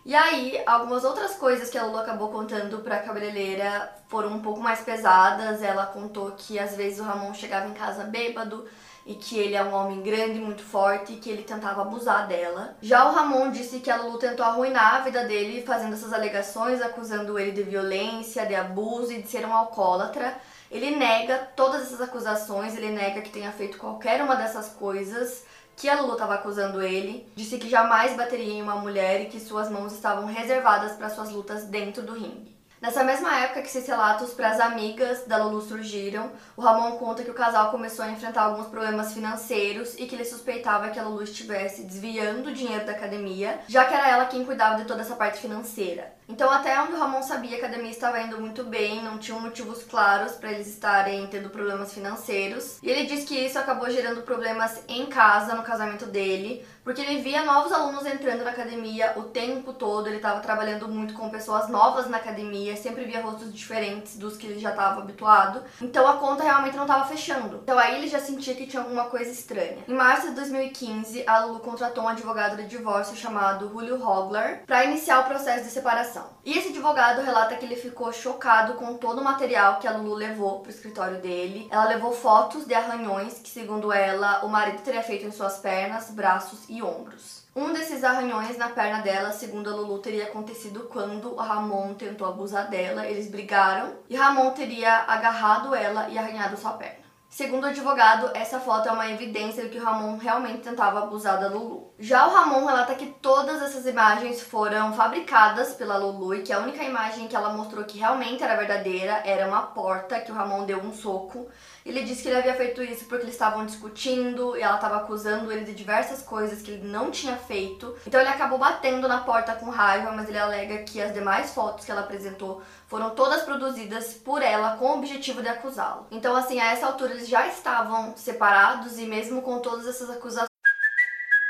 E 0.05 0.13
aí, 0.13 0.61
algumas 0.65 1.05
outras 1.05 1.35
coisas 1.35 1.69
que 1.69 1.77
a 1.77 1.85
Lulu 1.85 1.99
acabou 1.99 2.29
contando 2.29 2.79
pra 2.79 2.99
cabeleireira 2.99 3.89
foram 4.09 4.33
um 4.33 4.41
pouco 4.41 4.59
mais 4.59 4.81
pesadas. 4.81 5.61
Ela 5.61 5.85
contou 5.85 6.31
que 6.31 6.59
às 6.59 6.75
vezes 6.75 6.99
o 6.99 7.03
Ramon 7.03 7.33
chegava 7.33 7.69
em 7.69 7.73
casa 7.73 8.03
bêbado 8.03 8.67
e 9.05 9.15
que 9.15 9.37
ele 9.37 9.55
é 9.55 9.63
um 9.63 9.73
homem 9.73 10.01
grande, 10.01 10.39
muito 10.39 10.63
forte 10.63 11.13
e 11.13 11.17
que 11.17 11.29
ele 11.29 11.43
tentava 11.43 11.81
abusar 11.81 12.27
dela. 12.27 12.77
Já 12.81 13.09
o 13.09 13.13
Ramon 13.13 13.51
disse 13.51 13.79
que 13.79 13.91
a 13.91 13.97
Lulu 13.97 14.17
tentou 14.17 14.45
arruinar 14.45 14.95
a 14.95 14.99
vida 15.01 15.25
dele 15.25 15.63
fazendo 15.65 15.93
essas 15.93 16.13
alegações, 16.13 16.81
acusando 16.81 17.37
ele 17.37 17.51
de 17.51 17.63
violência, 17.63 18.45
de 18.45 18.55
abuso 18.55 19.11
e 19.11 19.21
de 19.21 19.27
ser 19.27 19.45
um 19.45 19.53
alcoólatra. 19.53 20.37
Ele 20.71 20.95
nega 20.95 21.49
todas 21.55 21.83
essas 21.83 22.01
acusações, 22.01 22.75
ele 22.75 22.91
nega 22.91 23.21
que 23.21 23.29
tenha 23.29 23.51
feito 23.51 23.77
qualquer 23.77 24.23
uma 24.23 24.35
dessas 24.35 24.69
coisas 24.69 25.43
que 25.75 25.89
a 25.89 25.99
Lulu 25.99 26.13
estava 26.13 26.35
acusando 26.35 26.81
ele, 26.81 27.27
disse 27.35 27.57
que 27.57 27.69
jamais 27.69 28.15
bateria 28.15 28.53
em 28.53 28.61
uma 28.61 28.75
mulher 28.75 29.21
e 29.21 29.25
que 29.25 29.39
suas 29.39 29.69
mãos 29.69 29.91
estavam 29.91 30.25
reservadas 30.25 30.93
para 30.93 31.09
suas 31.09 31.29
lutas 31.29 31.65
dentro 31.65 32.03
do 32.03 32.13
ringue. 32.13 32.55
Nessa 32.83 33.01
mesma 33.01 33.39
época 33.39 33.61
que 33.61 33.69
esses 33.69 33.87
relatos 33.87 34.33
para 34.33 34.49
as 34.49 34.59
amigas 34.59 35.25
da 35.25 35.41
Lulu 35.41 35.61
surgiram, 35.61 36.29
o 36.57 36.61
Ramon 36.61 36.97
conta 36.97 37.23
que 37.23 37.31
o 37.31 37.33
casal 37.33 37.71
começou 37.71 38.03
a 38.03 38.11
enfrentar 38.11 38.41
alguns 38.41 38.67
problemas 38.67 39.13
financeiros 39.13 39.95
e 39.97 40.05
que 40.05 40.13
ele 40.13 40.25
suspeitava 40.25 40.89
que 40.89 40.99
a 40.99 41.03
Lulu 41.03 41.23
estivesse 41.23 41.83
desviando 41.83 42.49
o 42.49 42.53
dinheiro 42.53 42.85
da 42.85 42.91
academia, 42.91 43.61
já 43.69 43.85
que 43.85 43.93
era 43.93 44.09
ela 44.09 44.25
quem 44.25 44.43
cuidava 44.43 44.75
de 44.75 44.83
toda 44.83 44.99
essa 44.99 45.15
parte 45.15 45.39
financeira. 45.39 46.13
Então, 46.27 46.49
até 46.49 46.79
onde 46.81 46.93
o 46.93 46.99
Ramon 46.99 47.21
sabia 47.21 47.57
a 47.57 47.59
academia 47.59 47.91
estava 47.91 48.21
indo 48.21 48.39
muito 48.39 48.63
bem, 48.63 49.03
não 49.03 49.17
tinham 49.17 49.39
motivos 49.39 49.83
claros 49.83 50.33
para 50.33 50.51
eles 50.51 50.67
estarem 50.67 51.27
tendo 51.27 51.49
problemas 51.49 51.93
financeiros. 51.93 52.79
E 52.81 52.89
ele 52.89 53.05
diz 53.05 53.25
que 53.25 53.35
isso 53.35 53.59
acabou 53.59 53.89
gerando 53.89 54.21
problemas 54.21 54.81
em 54.87 55.05
casa, 55.05 55.55
no 55.55 55.63
casamento 55.63 56.05
dele, 56.05 56.65
porque 56.83 57.01
ele 57.01 57.21
via 57.21 57.43
novos 57.43 57.71
alunos 57.71 58.05
entrando 58.05 58.43
na 58.43 58.51
academia 58.51 59.13
o 59.15 59.23
tempo 59.23 59.73
todo, 59.73 60.07
ele 60.07 60.17
estava 60.17 60.39
trabalhando 60.39 60.87
muito 60.87 61.13
com 61.13 61.29
pessoas 61.29 61.69
novas 61.69 62.09
na 62.09 62.17
academia, 62.17 62.75
sempre 62.75 63.05
via 63.05 63.21
rostos 63.21 63.53
diferentes 63.53 64.17
dos 64.17 64.35
que 64.35 64.47
ele 64.47 64.59
já 64.59 64.71
estava 64.71 65.01
habituado. 65.01 65.61
Então 65.81 66.07
a 66.07 66.17
conta 66.17 66.43
realmente 66.43 66.75
não 66.75 66.83
estava 66.83 67.05
fechando. 67.05 67.61
Então 67.63 67.77
aí 67.79 67.97
ele 67.97 68.07
já 68.07 68.19
sentia 68.19 68.55
que 68.55 68.67
tinha 68.67 68.81
alguma 68.81 69.05
coisa 69.05 69.31
estranha. 69.31 69.77
Em 69.87 69.93
março 69.93 70.29
de 70.29 70.35
2015, 70.35 71.23
a 71.27 71.45
Lulu 71.45 71.59
contratou 71.59 72.03
um 72.03 72.09
advogado 72.09 72.57
de 72.57 72.67
divórcio 72.67 73.15
chamado 73.15 73.69
Julio 73.69 74.01
Hogler 74.05 74.63
para 74.65 74.83
iniciar 74.85 75.21
o 75.21 75.25
processo 75.25 75.63
de 75.65 75.71
separação 75.71 76.12
e 76.45 76.57
esse 76.57 76.69
advogado 76.69 77.21
relata 77.21 77.55
que 77.55 77.65
ele 77.65 77.75
ficou 77.75 78.11
chocado 78.11 78.73
com 78.73 78.95
todo 78.95 79.21
o 79.21 79.23
material 79.23 79.79
que 79.79 79.87
a 79.87 79.95
Lulu 79.95 80.13
levou 80.13 80.59
pro 80.59 80.71
escritório 80.71 81.21
dele. 81.21 81.67
Ela 81.71 81.85
levou 81.85 82.11
fotos 82.11 82.65
de 82.65 82.73
arranhões 82.73 83.39
que, 83.39 83.49
segundo 83.49 83.91
ela, 83.93 84.43
o 84.43 84.49
marido 84.49 84.81
teria 84.81 85.01
feito 85.01 85.25
em 85.25 85.31
suas 85.31 85.57
pernas, 85.57 86.11
braços 86.11 86.65
e 86.67 86.81
ombros. 86.83 87.43
Um 87.55 87.71
desses 87.71 88.03
arranhões 88.03 88.57
na 88.57 88.69
perna 88.69 89.01
dela, 89.01 89.31
segundo 89.31 89.69
a 89.69 89.75
Lulu, 89.75 89.99
teria 89.99 90.25
acontecido 90.25 90.89
quando 90.91 91.35
Ramon 91.35 91.93
tentou 91.93 92.27
abusar 92.27 92.69
dela. 92.69 93.05
Eles 93.05 93.29
brigaram 93.29 93.93
e 94.09 94.15
Ramon 94.15 94.51
teria 94.51 95.03
agarrado 95.07 95.73
ela 95.75 96.09
e 96.09 96.17
arranhado 96.17 96.57
sua 96.57 96.73
perna. 96.73 97.02
Segundo 97.35 97.63
o 97.63 97.69
advogado, 97.69 98.29
essa 98.35 98.59
foto 98.59 98.87
é 98.87 98.91
uma 98.91 99.09
evidência 99.09 99.63
de 99.63 99.69
que 99.69 99.79
o 99.79 99.83
Ramon 99.83 100.17
realmente 100.17 100.61
tentava 100.61 100.99
abusar 100.99 101.39
da 101.39 101.47
Lulu. 101.47 101.91
Já 101.97 102.27
o 102.27 102.31
Ramon 102.31 102.63
relata 102.63 102.93
que 102.93 103.07
todas 103.07 103.59
essas 103.59 103.87
imagens 103.87 104.39
foram 104.39 104.93
fabricadas 104.93 105.73
pela 105.73 105.97
Lulu 105.97 106.35
e 106.35 106.43
que 106.43 106.53
a 106.53 106.59
única 106.59 106.83
imagem 106.83 107.27
que 107.27 107.35
ela 107.35 107.51
mostrou 107.51 107.85
que 107.85 107.97
realmente 107.97 108.43
era 108.43 108.55
verdadeira 108.55 109.23
era 109.25 109.47
uma 109.47 109.63
porta 109.63 110.19
que 110.19 110.31
o 110.31 110.35
Ramon 110.35 110.65
deu 110.65 110.77
um 110.77 110.93
soco. 110.93 111.49
Ele 111.85 112.03
disse 112.03 112.23
que 112.23 112.29
ele 112.29 112.37
havia 112.37 112.55
feito 112.55 112.81
isso 112.81 113.05
porque 113.05 113.23
eles 113.23 113.35
estavam 113.35 113.65
discutindo 113.65 114.55
e 114.55 114.61
ela 114.61 114.75
estava 114.75 114.97
acusando 114.97 115.51
ele 115.51 115.65
de 115.65 115.73
diversas 115.73 116.21
coisas 116.21 116.61
que 116.61 116.71
ele 116.71 116.87
não 116.87 117.11
tinha 117.11 117.35
feito. 117.35 117.95
Então 118.07 118.19
ele 118.19 118.29
acabou 118.29 118.57
batendo 118.57 119.07
na 119.07 119.19
porta 119.19 119.53
com 119.55 119.69
raiva, 119.69 120.11
mas 120.11 120.29
ele 120.29 120.37
alega 120.37 120.83
que 120.83 121.01
as 121.01 121.13
demais 121.13 121.51
fotos 121.51 121.85
que 121.85 121.91
ela 121.91 122.01
apresentou 122.01 122.61
foram 122.87 123.09
todas 123.11 123.41
produzidas 123.41 124.13
por 124.13 124.41
ela 124.41 124.77
com 124.77 124.85
o 124.85 124.97
objetivo 124.97 125.41
de 125.41 125.47
acusá-lo. 125.47 126.07
Então, 126.11 126.35
assim, 126.35 126.59
a 126.59 126.71
essa 126.71 126.85
altura 126.85 127.13
eles 127.13 127.27
já 127.27 127.47
estavam 127.47 128.15
separados 128.15 128.97
e 128.97 129.05
mesmo 129.05 129.41
com 129.41 129.59
todas 129.59 129.87
essas 129.87 130.09
acusações. 130.09 130.52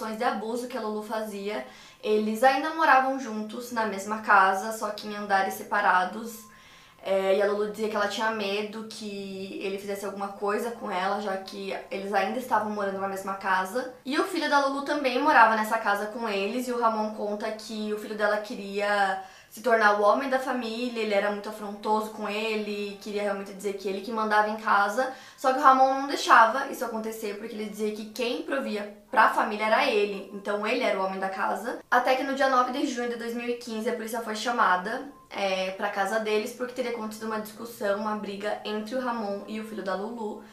Ações 0.00 0.16
de 0.16 0.24
abuso 0.24 0.66
que 0.66 0.78
a 0.78 0.80
Lulu 0.80 1.02
fazia, 1.02 1.66
eles 2.02 2.42
ainda 2.42 2.70
moravam 2.70 3.20
juntos 3.20 3.70
na 3.70 3.84
mesma 3.84 4.22
casa, 4.22 4.72
só 4.72 4.88
que 4.88 5.06
em 5.06 5.14
andares 5.14 5.52
separados. 5.54 6.48
É, 7.02 7.36
e 7.36 7.42
a 7.42 7.46
Lulu 7.46 7.70
dizia 7.70 7.90
que 7.90 7.96
ela 7.96 8.08
tinha 8.08 8.30
medo 8.30 8.86
que 8.88 9.58
ele 9.62 9.78
fizesse 9.78 10.06
alguma 10.06 10.28
coisa 10.28 10.70
com 10.70 10.90
ela, 10.90 11.20
já 11.20 11.36
que 11.36 11.76
eles 11.90 12.14
ainda 12.14 12.38
estavam 12.38 12.70
morando 12.70 12.98
na 12.98 13.08
mesma 13.08 13.34
casa. 13.34 13.92
E 14.02 14.18
o 14.18 14.24
filho 14.24 14.48
da 14.48 14.64
Lulu 14.66 14.86
também 14.86 15.20
morava 15.20 15.54
nessa 15.54 15.76
casa 15.76 16.06
com 16.06 16.26
eles, 16.26 16.66
e 16.66 16.72
o 16.72 16.80
Ramon 16.80 17.14
conta 17.14 17.52
que 17.52 17.92
o 17.92 17.98
filho 17.98 18.16
dela 18.16 18.38
queria 18.38 19.22
se 19.50 19.62
tornar 19.62 20.00
o 20.00 20.02
homem 20.04 20.30
da 20.30 20.38
família, 20.38 21.02
ele 21.02 21.12
era 21.12 21.32
muito 21.32 21.48
afrontoso 21.48 22.10
com 22.10 22.28
ele, 22.28 22.96
queria 23.02 23.22
realmente 23.22 23.52
dizer 23.52 23.72
que 23.74 23.88
ele 23.88 24.00
que 24.00 24.12
mandava 24.12 24.48
em 24.48 24.56
casa, 24.56 25.12
só 25.36 25.52
que 25.52 25.58
o 25.58 25.62
Ramon 25.62 26.02
não 26.02 26.06
deixava 26.06 26.68
isso 26.68 26.84
acontecer, 26.84 27.36
porque 27.36 27.56
ele 27.56 27.68
dizia 27.68 27.90
que 27.90 28.06
quem 28.10 28.42
provia 28.42 28.96
pra 29.10 29.30
família 29.30 29.66
era 29.66 29.90
ele, 29.90 30.30
então 30.32 30.64
ele 30.64 30.84
era 30.84 31.00
o 31.00 31.04
homem 31.04 31.18
da 31.18 31.28
casa. 31.28 31.80
Até 31.90 32.14
que 32.14 32.22
no 32.22 32.36
dia 32.36 32.48
9 32.48 32.70
de 32.70 32.86
junho 32.86 33.10
de 33.10 33.16
2015 33.16 33.90
a 33.90 33.92
polícia 33.94 34.20
foi 34.20 34.36
chamada 34.36 35.10
é, 35.28 35.72
pra 35.72 35.90
casa 35.90 36.20
deles 36.20 36.52
porque 36.52 36.72
teria 36.72 36.92
acontecido 36.92 37.26
uma 37.26 37.40
discussão, 37.40 37.98
uma 37.98 38.14
briga 38.14 38.60
entre 38.64 38.94
o 38.94 39.00
Ramon 39.00 39.42
e 39.48 39.58
o 39.60 39.66
filho 39.66 39.82
da 39.82 39.96
Lulu. 39.96 40.44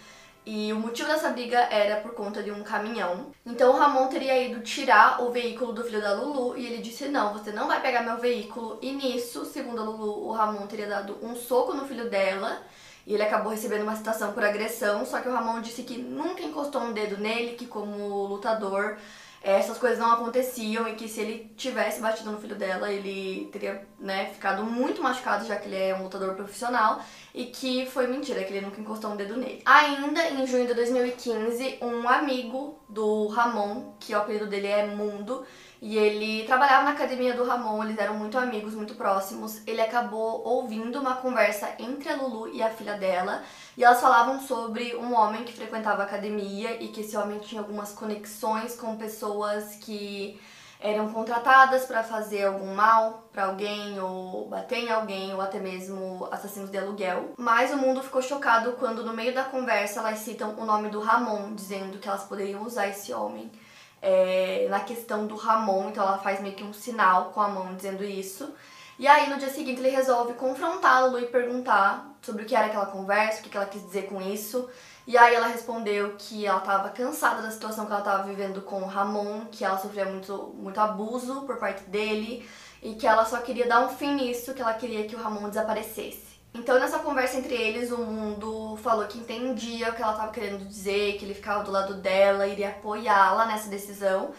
E 0.50 0.72
o 0.72 0.80
motivo 0.80 1.10
dessa 1.10 1.30
briga 1.32 1.60
era 1.70 1.98
por 1.98 2.14
conta 2.14 2.42
de 2.42 2.50
um 2.52 2.64
caminhão. 2.64 3.34
Então 3.46 3.74
o 3.74 3.78
Ramon 3.78 4.08
teria 4.08 4.42
ido 4.42 4.62
tirar 4.62 5.22
o 5.22 5.30
veículo 5.30 5.74
do 5.74 5.84
filho 5.84 6.02
da 6.02 6.14
Lulu 6.14 6.58
e 6.58 6.66
ele 6.66 6.78
disse: 6.78 7.10
Não, 7.10 7.34
você 7.34 7.52
não 7.52 7.68
vai 7.68 7.82
pegar 7.82 8.02
meu 8.02 8.18
veículo. 8.18 8.80
E 8.82 8.94
nisso, 8.94 9.44
segundo 9.44 9.82
a 9.82 9.84
Lulu, 9.84 10.26
o 10.26 10.32
Ramon 10.32 10.66
teria 10.66 10.88
dado 10.88 11.18
um 11.22 11.36
soco 11.36 11.74
no 11.74 11.86
filho 11.86 12.10
dela 12.10 12.62
e 13.06 13.14
ele 13.14 13.24
acabou 13.24 13.52
recebendo 13.52 13.82
uma 13.82 13.98
citação 13.98 14.32
por 14.32 14.42
agressão. 14.42 15.06
Só 15.06 15.20
que 15.20 15.28
o 15.28 15.34
Ramon 15.34 15.60
disse 15.60 15.84
que 15.84 15.98
nunca 15.98 16.42
encostou 16.42 16.82
um 16.82 16.94
dedo 16.94 17.18
nele, 17.18 17.58
que 17.58 17.68
como 17.68 18.28
lutador 18.28 18.98
essas 19.42 19.78
coisas 19.78 20.00
não 20.00 20.12
aconteciam 20.12 20.88
e 20.88 20.96
que 20.96 21.08
se 21.08 21.22
ele 21.22 21.52
tivesse 21.56 22.02
batido 22.02 22.32
no 22.32 22.40
filho 22.40 22.56
dela, 22.56 22.92
ele 22.92 23.50
teria 23.52 23.88
né, 24.00 24.26
ficado 24.34 24.64
muito 24.64 25.02
machucado, 25.02 25.46
já 25.46 25.56
que 25.56 25.68
ele 25.68 25.78
é 25.78 25.96
um 25.96 26.04
lutador 26.04 26.36
profissional, 26.36 27.02
e 27.34 27.46
que 27.46 27.86
foi 27.86 28.08
mentira, 28.08 28.44
que 28.44 28.52
ele 28.54 28.66
nunca 28.66 28.82
encostou 28.82 29.12
um 29.12 29.16
dedo 29.16 29.38
nele. 29.38 29.62
Ainda 29.66 30.28
em 30.30 30.46
junho 30.48 30.68
de 30.68 30.74
2015, 30.74 31.78
um 31.82 32.10
amigo 32.10 32.80
do 32.90 33.28
Ramon, 33.28 33.94
que 34.00 34.14
o 34.14 34.18
apelido 34.18 34.48
dele 34.48 34.68
é 34.68 34.88
Mundo, 34.88 35.46
e 35.82 35.98
ele 35.98 36.46
trabalhava 36.46 36.86
na 36.86 36.92
academia 36.92 37.34
do 37.34 37.44
Ramon, 37.44 37.84
eles 37.84 37.98
eram 37.98 38.16
muito 38.16 38.38
amigos, 38.38 38.74
muito 38.74 38.96
próximos. 38.96 39.62
Ele 39.68 39.82
acabou 39.82 40.44
ouvindo 40.44 41.00
uma 41.00 41.16
conversa 41.16 41.70
entre 41.78 42.10
a 42.10 42.16
Lulu 42.16 42.50
e 42.54 42.64
a 42.64 42.70
filha 42.70 42.98
dela, 42.98 43.44
e 43.76 43.84
elas 43.84 44.02
falavam 44.02 44.42
sobre 44.42 44.96
um 44.96 45.14
homem 45.14 45.44
que 45.44 45.54
frequentava 45.54 46.02
a 46.02 46.06
academia 46.06 46.82
e 46.82 46.88
que 46.88 47.02
esse 47.02 47.16
homem 47.16 47.40
tinha 47.40 47.62
algumas 47.62 47.92
conexões 47.94 48.76
com 48.76 48.98
pessoas 48.98 49.76
que 49.76 50.40
eram 50.80 51.12
contratadas 51.12 51.86
para 51.86 52.04
fazer 52.04 52.46
algum 52.46 52.74
mal 52.74 53.28
para 53.32 53.46
alguém 53.46 54.00
ou 54.00 54.48
bater 54.48 54.80
em 54.80 54.92
alguém 54.92 55.34
ou 55.34 55.42
até 55.42 55.60
mesmo 55.60 56.28
assassinos 56.32 56.70
de 56.70 56.78
aluguel. 56.78 57.34
Mas 57.38 57.72
o 57.72 57.78
mundo 57.78 58.02
ficou 58.04 58.22
chocado 58.22 58.74
quando 58.74 59.04
no 59.04 59.14
meio 59.14 59.34
da 59.34 59.44
conversa 59.44 60.00
elas 60.00 60.20
citam 60.20 60.56
o 60.58 60.66
nome 60.66 60.90
do 60.90 61.00
Ramon, 61.00 61.54
dizendo 61.54 61.98
que 61.98 62.08
elas 62.08 62.24
poderiam 62.24 62.64
usar 62.64 62.88
esse 62.88 63.14
homem 63.14 63.52
é, 64.02 64.68
na 64.70 64.80
questão 64.80 65.26
do 65.28 65.36
Ramon, 65.36 65.90
então 65.90 66.04
ela 66.04 66.18
faz 66.18 66.40
meio 66.42 66.56
que 66.56 66.64
um 66.64 66.74
sinal 66.74 67.32
com 67.32 67.42
a 67.42 67.48
mão 67.48 67.76
dizendo 67.76 68.04
isso. 68.04 68.54
E 69.00 69.08
aí 69.08 69.30
no 69.30 69.38
dia 69.38 69.50
seguinte 69.50 69.80
ele 69.80 69.90
resolve 69.90 70.34
confrontá-lo 70.34 71.20
e 71.20 71.28
perguntar 71.28 72.18
sobre 72.22 72.44
o 72.44 72.46
que 72.46 72.56
era 72.56 72.66
aquela 72.66 72.88
conversa, 72.88 73.42
o 73.42 73.44
que 73.44 73.56
ela 73.56 73.66
quis 73.66 73.84
dizer 73.84 74.08
com 74.08 74.22
isso. 74.22 74.68
E 75.06 75.18
aí 75.18 75.36
ela 75.36 75.48
respondeu 75.48 76.16
que 76.18 76.46
ela 76.46 76.58
estava 76.58 76.90
cansada 76.90 77.42
da 77.42 77.52
situação 77.52 77.86
que 77.86 77.92
ela 77.92 78.02
estava 78.02 78.24
vivendo 78.24 78.62
com 78.62 78.82
o 78.82 78.88
Ramon, 78.88 79.46
que 79.46 79.64
ela 79.64 79.78
sofria 79.78 80.06
muito, 80.06 80.54
muito 80.58 80.80
abuso 80.82 81.44
por 81.44 81.58
parte 81.58 81.84
dele 81.84 82.48
e 82.82 82.96
que 82.96 83.08
ela 83.08 83.24
só 83.24 83.38
queria 83.38 83.68
dar 83.68 83.86
um 83.86 83.90
fim 83.90 84.16
nisso, 84.16 84.54
que 84.54 84.62
ela 84.62 84.74
queria 84.74 85.08
que 85.08 85.16
o 85.16 85.20
Ramon 85.20 85.48
desaparecesse. 85.50 86.27
Então, 86.58 86.80
nessa 86.80 87.00
conversa 87.00 87.38
entre 87.38 87.54
eles, 87.54 87.92
o 87.92 87.98
mundo 88.00 88.78
falou 88.78 89.06
que 89.06 89.20
entendia 89.20 89.90
o 89.90 89.96
que 89.96 90.02
ela 90.02 90.14
estava 90.14 90.32
querendo 90.32 90.66
dizer, 90.66 91.18
que 91.18 91.26
ele 91.26 91.36
ficava 91.36 91.64
do 91.64 91.72
lado 91.72 91.94
dela, 91.96 92.48
iria 92.48 92.70
apoiá-la 92.70 93.46
nessa 93.46 93.70
decisão. 93.70 94.32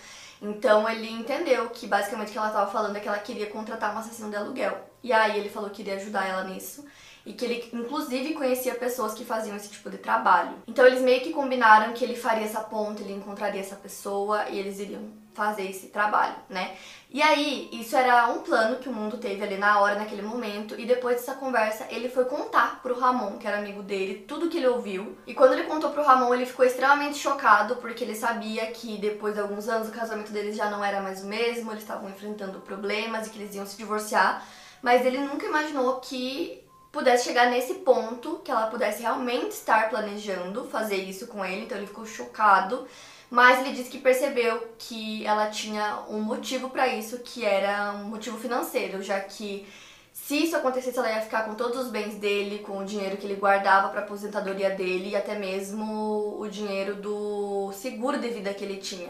Então, 0.42 0.88
ele 0.88 1.08
entendeu 1.08 1.68
que 1.70 1.86
basicamente 1.86 2.28
o 2.28 2.32
que 2.32 2.38
ela 2.38 2.48
estava 2.48 2.70
falando 2.70 2.96
é 2.96 3.00
que 3.00 3.08
ela 3.08 3.18
queria 3.18 3.46
contratar 3.46 3.94
um 3.94 3.98
assassino 3.98 4.30
de 4.30 4.36
aluguel. 4.36 4.76
E 5.02 5.12
aí 5.12 5.38
ele 5.38 5.48
falou 5.48 5.70
que 5.70 5.80
iria 5.82 5.94
ajudar 5.94 6.26
ela 6.26 6.44
nisso 6.44 6.84
e 7.24 7.32
que 7.32 7.44
ele 7.44 7.68
inclusive 7.72 8.34
conhecia 8.34 8.74
pessoas 8.74 9.14
que 9.14 9.24
faziam 9.24 9.56
esse 9.56 9.68
tipo 9.68 9.90
de 9.90 9.98
trabalho. 9.98 10.54
Então 10.66 10.86
eles 10.86 11.00
meio 11.00 11.20
que 11.20 11.30
combinaram 11.30 11.92
que 11.92 12.02
ele 12.02 12.16
faria 12.16 12.44
essa 12.44 12.60
ponte, 12.60 13.02
ele 13.02 13.12
encontraria 13.12 13.60
essa 13.60 13.76
pessoa 13.76 14.48
e 14.48 14.58
eles 14.58 14.80
iriam 14.80 15.02
fazer 15.34 15.70
esse 15.70 15.88
trabalho, 15.88 16.34
né? 16.48 16.76
E 17.10 17.22
aí, 17.22 17.70
isso 17.72 17.96
era 17.96 18.28
um 18.28 18.40
plano 18.40 18.76
que 18.76 18.88
o 18.88 18.92
mundo 18.92 19.16
teve 19.16 19.42
ali 19.42 19.56
na 19.56 19.80
hora, 19.80 19.94
naquele 19.94 20.20
momento, 20.20 20.78
e 20.78 20.84
depois 20.84 21.16
dessa 21.16 21.34
conversa, 21.34 21.86
ele 21.90 22.08
foi 22.08 22.26
contar 22.26 22.82
pro 22.82 22.98
Ramon, 22.98 23.38
que 23.38 23.46
era 23.46 23.58
amigo 23.58 23.82
dele, 23.82 24.24
tudo 24.28 24.48
que 24.48 24.58
ele 24.58 24.66
ouviu. 24.66 25.16
E 25.26 25.32
quando 25.32 25.54
ele 25.54 25.64
contou 25.64 25.90
pro 25.90 26.02
Ramon, 26.02 26.34
ele 26.34 26.44
ficou 26.44 26.66
extremamente 26.66 27.16
chocado, 27.16 27.76
porque 27.76 28.04
ele 28.04 28.14
sabia 28.14 28.66
que 28.66 28.98
depois 28.98 29.34
de 29.34 29.40
alguns 29.40 29.68
anos 29.68 29.88
o 29.88 29.92
casamento 29.92 30.32
deles 30.32 30.56
já 30.56 30.68
não 30.68 30.84
era 30.84 31.00
mais 31.00 31.22
o 31.22 31.26
mesmo, 31.26 31.70
eles 31.70 31.82
estavam 31.82 32.10
enfrentando 32.10 32.60
problemas 32.60 33.26
e 33.26 33.30
que 33.30 33.38
eles 33.38 33.54
iam 33.54 33.64
se 33.64 33.76
divorciar, 33.76 34.44
mas 34.82 35.06
ele 35.06 35.18
nunca 35.18 35.46
imaginou 35.46 36.00
que 36.00 36.62
pudesse 36.92 37.24
chegar 37.24 37.50
nesse 37.50 37.74
ponto, 37.74 38.40
que 38.44 38.50
ela 38.50 38.66
pudesse 38.66 39.02
realmente 39.02 39.52
estar 39.52 39.88
planejando 39.88 40.64
fazer 40.64 40.96
isso 40.96 41.26
com 41.26 41.44
ele, 41.44 41.64
então 41.64 41.78
ele 41.78 41.86
ficou 41.86 42.04
chocado. 42.06 42.86
Mas 43.30 43.60
ele 43.60 43.72
disse 43.72 43.90
que 43.90 43.98
percebeu 43.98 44.74
que 44.78 45.26
ela 45.26 45.48
tinha 45.50 46.02
um 46.08 46.20
motivo 46.20 46.70
para 46.70 46.88
isso, 46.88 47.18
que 47.18 47.44
era 47.44 47.92
um 47.92 48.04
motivo 48.04 48.38
financeiro, 48.38 49.02
já 49.02 49.20
que 49.20 49.66
se 50.12 50.44
isso 50.44 50.56
acontecesse, 50.56 50.98
ela 50.98 51.10
ia 51.10 51.20
ficar 51.20 51.44
com 51.44 51.54
todos 51.54 51.78
os 51.78 51.90
bens 51.90 52.16
dele, 52.16 52.58
com 52.58 52.78
o 52.78 52.84
dinheiro 52.84 53.16
que 53.16 53.24
ele 53.24 53.36
guardava 53.36 53.88
para 53.88 54.00
aposentadoria 54.00 54.70
dele 54.70 55.10
e 55.10 55.16
até 55.16 55.38
mesmo 55.38 56.36
o 56.38 56.48
dinheiro 56.48 56.96
do 56.96 57.72
seguro 57.72 58.18
de 58.18 58.28
vida 58.28 58.52
que 58.52 58.64
ele 58.64 58.78
tinha. 58.78 59.08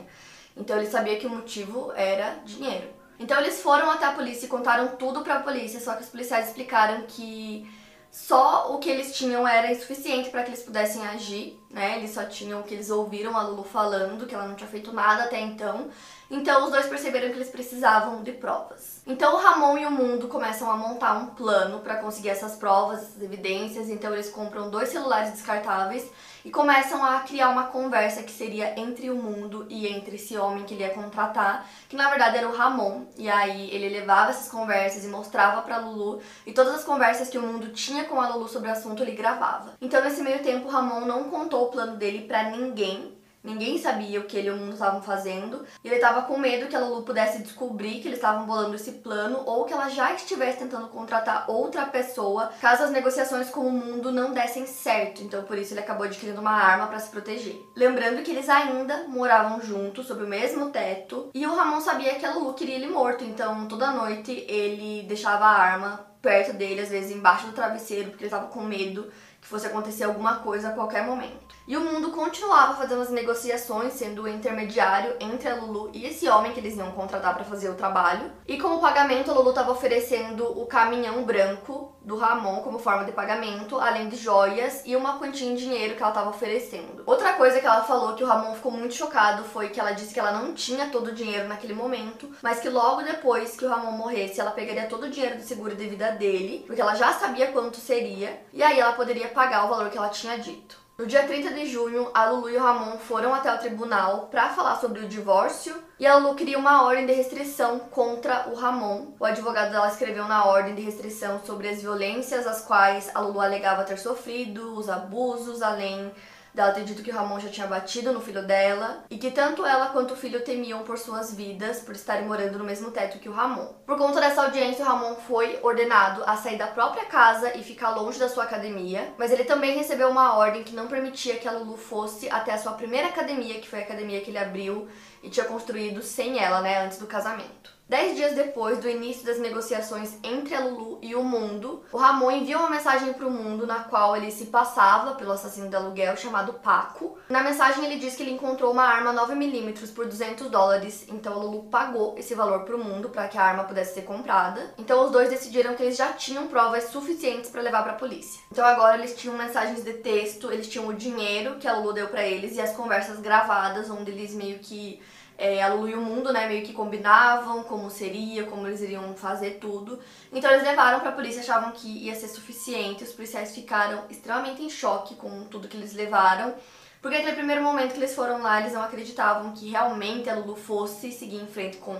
Então 0.56 0.76
ele 0.76 0.86
sabia 0.86 1.18
que 1.18 1.26
o 1.26 1.30
motivo 1.30 1.92
era 1.96 2.36
dinheiro. 2.44 2.88
Então 3.18 3.38
eles 3.40 3.60
foram 3.60 3.90
até 3.90 4.06
a 4.06 4.12
polícia 4.12 4.46
e 4.46 4.48
contaram 4.48 4.96
tudo 4.96 5.22
para 5.22 5.36
a 5.36 5.42
polícia, 5.42 5.80
só 5.80 5.94
que 5.94 6.02
os 6.02 6.08
policiais 6.08 6.48
explicaram 6.48 7.02
que 7.08 7.68
só 8.10 8.72
o 8.72 8.78
que 8.78 8.88
eles 8.88 9.16
tinham 9.16 9.46
era 9.46 9.70
insuficiente 9.70 10.30
para 10.30 10.42
que 10.42 10.50
eles 10.50 10.62
pudessem 10.62 11.06
agir, 11.06 11.60
né? 11.70 11.98
Eles 11.98 12.10
só 12.10 12.24
tinham 12.24 12.60
o 12.60 12.62
que 12.62 12.74
eles 12.74 12.90
ouviram 12.90 13.36
a 13.36 13.42
Lulu 13.42 13.64
falando, 13.64 14.26
que 14.26 14.34
ela 14.34 14.46
não 14.46 14.54
tinha 14.54 14.68
feito 14.68 14.92
nada 14.92 15.24
até 15.24 15.40
então. 15.40 15.88
Então 16.30 16.64
os 16.64 16.70
dois 16.70 16.86
perceberam 16.86 17.30
que 17.30 17.36
eles 17.36 17.50
precisavam 17.50 18.22
de 18.22 18.32
provas. 18.32 19.02
Então 19.06 19.34
o 19.34 19.38
Ramon 19.38 19.78
e 19.78 19.86
o 19.86 19.90
Mundo 19.90 20.28
começam 20.28 20.70
a 20.70 20.76
montar 20.76 21.14
um 21.14 21.26
plano 21.26 21.80
para 21.80 21.96
conseguir 21.96 22.30
essas 22.30 22.56
provas, 22.56 23.02
essas 23.02 23.22
evidências. 23.22 23.88
Então 23.88 24.12
eles 24.12 24.30
compram 24.30 24.70
dois 24.70 24.88
celulares 24.88 25.32
descartáveis 25.32 26.10
e 26.48 26.50
começam 26.50 27.04
a 27.04 27.20
criar 27.20 27.50
uma 27.50 27.64
conversa 27.64 28.22
que 28.22 28.30
seria 28.30 28.72
entre 28.80 29.10
o 29.10 29.16
Mundo 29.16 29.66
e 29.68 29.86
entre 29.86 30.16
esse 30.16 30.34
homem 30.38 30.64
que 30.64 30.72
ele 30.72 30.82
ia 30.82 30.94
contratar, 30.94 31.68
que 31.86 31.94
na 31.94 32.08
verdade 32.08 32.38
era 32.38 32.48
o 32.48 32.56
Ramon. 32.56 33.04
E 33.18 33.28
aí 33.28 33.68
ele 33.70 33.90
levava 33.90 34.30
essas 34.30 34.50
conversas 34.50 35.04
e 35.04 35.08
mostrava 35.08 35.60
para 35.60 35.76
Lulu 35.76 36.22
e 36.46 36.52
todas 36.54 36.74
as 36.74 36.84
conversas 36.84 37.28
que 37.28 37.36
o 37.36 37.42
Mundo 37.42 37.68
tinha 37.74 38.04
com 38.04 38.18
a 38.18 38.28
Lulu 38.28 38.48
sobre 38.48 38.70
o 38.70 38.72
assunto 38.72 39.02
ele 39.02 39.12
gravava. 39.12 39.74
Então 39.78 40.02
nesse 40.02 40.22
meio 40.22 40.42
tempo 40.42 40.70
Ramon 40.70 41.04
não 41.04 41.24
contou 41.24 41.64
o 41.64 41.70
plano 41.70 41.98
dele 41.98 42.26
para 42.26 42.44
ninguém 42.44 43.17
Ninguém 43.42 43.78
sabia 43.78 44.20
o 44.20 44.24
que 44.24 44.36
ele 44.36 44.48
e 44.48 44.50
o 44.50 44.56
mundo 44.56 44.72
estavam 44.72 45.00
fazendo. 45.00 45.64
E 45.82 45.88
ele 45.88 45.96
estava 45.96 46.22
com 46.22 46.38
medo 46.38 46.66
que 46.66 46.76
a 46.76 46.80
Lulu 46.80 47.02
pudesse 47.02 47.42
descobrir 47.42 48.00
que 48.00 48.08
eles 48.08 48.18
estavam 48.18 48.46
bolando 48.46 48.74
esse 48.74 48.92
plano 48.92 49.42
ou 49.46 49.64
que 49.64 49.72
ela 49.72 49.88
já 49.88 50.12
estivesse 50.12 50.58
tentando 50.58 50.88
contratar 50.88 51.48
outra 51.48 51.86
pessoa 51.86 52.50
caso 52.60 52.84
as 52.84 52.90
negociações 52.90 53.48
com 53.48 53.60
o 53.60 53.72
mundo 53.72 54.10
não 54.10 54.32
dessem 54.32 54.66
certo. 54.66 55.22
Então 55.22 55.44
por 55.44 55.56
isso 55.56 55.72
ele 55.72 55.80
acabou 55.80 56.06
adquirindo 56.06 56.40
uma 56.40 56.52
arma 56.52 56.86
para 56.88 56.98
se 56.98 57.10
proteger. 57.10 57.56
Lembrando 57.76 58.22
que 58.22 58.30
eles 58.30 58.48
ainda 58.48 59.04
moravam 59.08 59.60
juntos 59.60 60.06
sob 60.06 60.24
o 60.24 60.28
mesmo 60.28 60.70
teto 60.70 61.30
e 61.32 61.46
o 61.46 61.54
Ramon 61.54 61.80
sabia 61.80 62.16
que 62.16 62.26
a 62.26 62.34
Lulu 62.34 62.54
queria 62.54 62.74
ele 62.74 62.88
morto. 62.88 63.24
Então 63.24 63.66
toda 63.68 63.92
noite 63.92 64.44
ele 64.48 65.06
deixava 65.06 65.46
a 65.46 65.58
arma 65.58 66.08
perto 66.20 66.52
dele, 66.52 66.80
às 66.80 66.88
vezes 66.88 67.14
embaixo 67.14 67.46
do 67.46 67.52
travesseiro, 67.52 68.10
porque 68.10 68.24
ele 68.24 68.32
estava 68.32 68.48
com 68.48 68.62
medo 68.62 69.10
que 69.40 69.46
fosse 69.46 69.66
acontecer 69.66 70.04
alguma 70.04 70.38
coisa 70.38 70.68
a 70.68 70.72
qualquer 70.72 71.04
momento. 71.04 71.47
E 71.68 71.76
o 71.76 71.82
mundo 71.82 72.12
continuava 72.12 72.76
fazendo 72.76 73.02
as 73.02 73.10
negociações, 73.10 73.92
sendo 73.92 74.22
o 74.22 74.28
intermediário 74.28 75.14
entre 75.20 75.50
a 75.50 75.54
Lulu 75.56 75.90
e 75.92 76.06
esse 76.06 76.26
homem 76.26 76.50
que 76.52 76.60
eles 76.60 76.78
iam 76.78 76.92
contratar 76.92 77.34
para 77.34 77.44
fazer 77.44 77.68
o 77.68 77.74
trabalho. 77.74 78.32
E 78.46 78.56
como 78.56 78.80
pagamento, 78.80 79.30
a 79.30 79.34
Lulu 79.34 79.50
estava 79.50 79.70
oferecendo 79.70 80.46
o 80.58 80.64
caminhão 80.64 81.24
branco 81.24 81.94
do 82.00 82.16
Ramon 82.16 82.62
como 82.62 82.78
forma 82.78 83.04
de 83.04 83.12
pagamento, 83.12 83.78
além 83.78 84.08
de 84.08 84.16
joias 84.16 84.80
e 84.86 84.96
uma 84.96 85.18
quantia 85.18 85.46
em 85.46 85.54
dinheiro 85.54 85.94
que 85.94 86.00
ela 86.00 86.10
estava 86.10 86.30
oferecendo. 86.30 87.02
Outra 87.04 87.34
coisa 87.34 87.60
que 87.60 87.66
ela 87.66 87.84
falou 87.84 88.14
que 88.14 88.24
o 88.24 88.26
Ramon 88.26 88.54
ficou 88.54 88.72
muito 88.72 88.94
chocado 88.94 89.44
foi 89.44 89.68
que 89.68 89.78
ela 89.78 89.92
disse 89.92 90.14
que 90.14 90.20
ela 90.20 90.32
não 90.32 90.54
tinha 90.54 90.88
todo 90.88 91.08
o 91.08 91.14
dinheiro 91.14 91.48
naquele 91.48 91.74
momento, 91.74 92.30
mas 92.40 92.60
que 92.60 92.70
logo 92.70 93.02
depois 93.02 93.58
que 93.58 93.66
o 93.66 93.68
Ramon 93.68 93.92
morresse, 93.92 94.40
ela 94.40 94.52
pegaria 94.52 94.86
todo 94.86 95.04
o 95.04 95.10
dinheiro 95.10 95.36
do 95.36 95.42
seguro 95.42 95.76
de 95.76 95.86
vida 95.86 96.12
dele, 96.12 96.64
porque 96.66 96.80
ela 96.80 96.94
já 96.94 97.12
sabia 97.12 97.52
quanto 97.52 97.76
seria, 97.76 98.42
e 98.54 98.62
aí 98.62 98.80
ela 98.80 98.94
poderia 98.94 99.28
pagar 99.28 99.66
o 99.66 99.68
valor 99.68 99.90
que 99.90 99.98
ela 99.98 100.08
tinha 100.08 100.38
dito. 100.38 100.87
No 100.98 101.06
dia 101.06 101.22
30 101.22 101.54
de 101.54 101.64
junho, 101.64 102.10
a 102.12 102.28
Lulu 102.28 102.50
e 102.50 102.56
o 102.56 102.60
Ramon 102.60 102.98
foram 102.98 103.32
até 103.32 103.54
o 103.54 103.58
tribunal 103.58 104.26
para 104.26 104.48
falar 104.48 104.80
sobre 104.80 104.98
o 104.98 105.08
divórcio 105.08 105.80
e 105.96 106.04
a 106.04 106.16
Lulu 106.16 106.34
queria 106.34 106.58
uma 106.58 106.82
ordem 106.82 107.06
de 107.06 107.12
restrição 107.12 107.78
contra 107.78 108.48
o 108.48 108.56
Ramon. 108.56 109.14
O 109.16 109.24
advogado 109.24 109.70
dela 109.70 109.86
escreveu 109.86 110.26
na 110.26 110.44
ordem 110.44 110.74
de 110.74 110.82
restrição 110.82 111.40
sobre 111.44 111.68
as 111.68 111.80
violências 111.80 112.48
às 112.48 112.62
quais 112.62 113.14
a 113.14 113.20
Lulu 113.20 113.40
alegava 113.40 113.84
ter 113.84 113.96
sofrido, 113.96 114.76
os 114.76 114.88
abusos, 114.88 115.62
além 115.62 116.10
dela 116.54 116.72
ter 116.72 116.84
dito 116.84 117.02
que 117.02 117.10
o 117.10 117.14
Ramon 117.14 117.40
já 117.40 117.48
tinha 117.48 117.66
batido 117.66 118.12
no 118.12 118.20
filho 118.20 118.46
dela 118.46 119.04
e 119.10 119.18
que 119.18 119.30
tanto 119.30 119.64
ela 119.64 119.88
quanto 119.88 120.14
o 120.14 120.16
filho 120.16 120.44
temiam 120.44 120.82
por 120.82 120.98
suas 120.98 121.34
vidas 121.34 121.80
por 121.80 121.94
estarem 121.94 122.26
morando 122.26 122.58
no 122.58 122.64
mesmo 122.64 122.90
teto 122.90 123.18
que 123.18 123.28
o 123.28 123.32
Ramon. 123.32 123.66
Por 123.86 123.96
conta 123.96 124.20
dessa 124.20 124.42
audiência, 124.42 124.84
o 124.84 124.88
Ramon 124.88 125.14
foi 125.16 125.58
ordenado 125.62 126.22
a 126.26 126.36
sair 126.36 126.58
da 126.58 126.66
própria 126.66 127.06
casa 127.06 127.56
e 127.56 127.62
ficar 127.62 127.90
longe 127.90 128.18
da 128.18 128.28
sua 128.28 128.44
academia, 128.44 129.12
mas 129.18 129.30
ele 129.30 129.44
também 129.44 129.76
recebeu 129.76 130.08
uma 130.08 130.36
ordem 130.36 130.62
que 130.62 130.74
não 130.74 130.88
permitia 130.88 131.36
que 131.36 131.48
a 131.48 131.52
Lulu 131.52 131.76
fosse 131.76 132.28
até 132.30 132.52
a 132.52 132.58
sua 132.58 132.72
primeira 132.72 133.08
academia, 133.08 133.60
que 133.60 133.68
foi 133.68 133.80
a 133.80 133.82
academia 133.82 134.20
que 134.20 134.30
ele 134.30 134.38
abriu 134.38 134.88
e 135.22 135.30
tinha 135.30 135.46
construído 135.46 136.02
sem 136.02 136.38
ela, 136.38 136.60
né, 136.60 136.84
antes 136.84 136.98
do 136.98 137.06
casamento. 137.06 137.77
Dez 137.88 138.16
dias 138.16 138.34
depois 138.34 138.80
do 138.80 138.88
início 138.88 139.24
das 139.24 139.38
negociações 139.38 140.18
entre 140.22 140.54
a 140.54 140.60
Lulu 140.60 140.98
e 141.00 141.14
o 141.14 141.24
Mundo, 141.24 141.82
o 141.90 141.96
Ramon 141.96 142.30
enviou 142.30 142.60
uma 142.60 142.68
mensagem 142.68 143.14
para 143.14 143.26
o 143.26 143.30
Mundo 143.30 143.66
na 143.66 143.76
qual 143.76 144.14
ele 144.14 144.30
se 144.30 144.44
passava 144.44 145.14
pelo 145.14 145.32
assassino 145.32 145.70
de 145.70 145.74
aluguel 145.74 146.14
chamado 146.14 146.52
Paco. 146.52 147.16
Na 147.30 147.42
mensagem 147.42 147.82
ele 147.86 147.96
diz 147.98 148.14
que 148.14 148.22
ele 148.22 148.32
encontrou 148.32 148.72
uma 148.72 148.82
arma 148.82 149.14
9mm 149.14 149.94
por 149.94 150.04
200 150.04 150.50
dólares, 150.50 151.06
então 151.08 151.32
a 151.32 151.36
Lulu 151.36 151.62
pagou 151.70 152.14
esse 152.18 152.34
valor 152.34 152.64
para 152.64 152.76
o 152.76 152.84
Mundo 152.84 153.08
para 153.08 153.26
que 153.26 153.38
a 153.38 153.42
arma 153.42 153.64
pudesse 153.64 153.94
ser 153.94 154.02
comprada. 154.02 154.74
Então 154.76 155.06
os 155.06 155.10
dois 155.10 155.30
decidiram 155.30 155.74
que 155.74 155.82
eles 155.82 155.96
já 155.96 156.12
tinham 156.12 156.46
provas 156.46 156.90
suficientes 156.90 157.48
para 157.48 157.62
levar 157.62 157.84
para 157.84 157.92
a 157.92 157.96
polícia. 157.96 158.42
Então 158.52 158.66
agora 158.66 158.98
eles 158.98 159.16
tinham 159.16 159.34
mensagens 159.34 159.82
de 159.82 159.94
texto, 159.94 160.52
eles 160.52 160.68
tinham 160.68 160.88
o 160.88 160.92
dinheiro 160.92 161.56
que 161.56 161.66
a 161.66 161.74
Lulu 161.74 161.94
deu 161.94 162.08
para 162.08 162.22
eles 162.22 162.54
e 162.54 162.60
as 162.60 162.76
conversas 162.76 163.18
gravadas 163.18 163.88
onde 163.88 164.10
eles 164.10 164.34
meio 164.34 164.58
que 164.58 165.00
é, 165.38 165.62
a 165.62 165.72
Lulu 165.72 165.88
e 165.88 165.94
o 165.94 166.00
mundo, 166.00 166.32
né, 166.32 166.48
meio 166.48 166.66
que 166.66 166.72
combinavam 166.72 167.62
como 167.62 167.88
seria, 167.88 168.42
como 168.44 168.66
eles 168.66 168.80
iriam 168.80 169.14
fazer 169.14 169.58
tudo. 169.60 170.00
Então 170.32 170.50
eles 170.50 170.64
levaram 170.64 170.98
para 170.98 171.10
a 171.10 171.12
polícia, 171.12 171.40
achavam 171.40 171.70
que 171.70 171.86
ia 171.86 172.14
ser 172.16 172.26
suficiente. 172.26 173.04
Os 173.04 173.12
policiais 173.12 173.54
ficaram 173.54 174.02
extremamente 174.10 174.60
em 174.60 174.68
choque 174.68 175.14
com 175.14 175.44
tudo 175.44 175.68
que 175.68 175.76
eles 175.76 175.94
levaram. 175.94 176.54
Porque 177.00 177.16
naquele 177.16 177.36
primeiro 177.36 177.62
momento 177.62 177.92
que 177.92 178.00
eles 178.00 178.14
foram 178.16 178.42
lá, 178.42 178.60
eles 178.60 178.72
não 178.72 178.82
acreditavam 178.82 179.52
que 179.52 179.70
realmente 179.70 180.28
a 180.28 180.34
Lulu 180.34 180.56
fosse 180.56 181.12
seguir 181.12 181.40
em 181.40 181.46
frente 181.46 181.76
com 181.76 181.96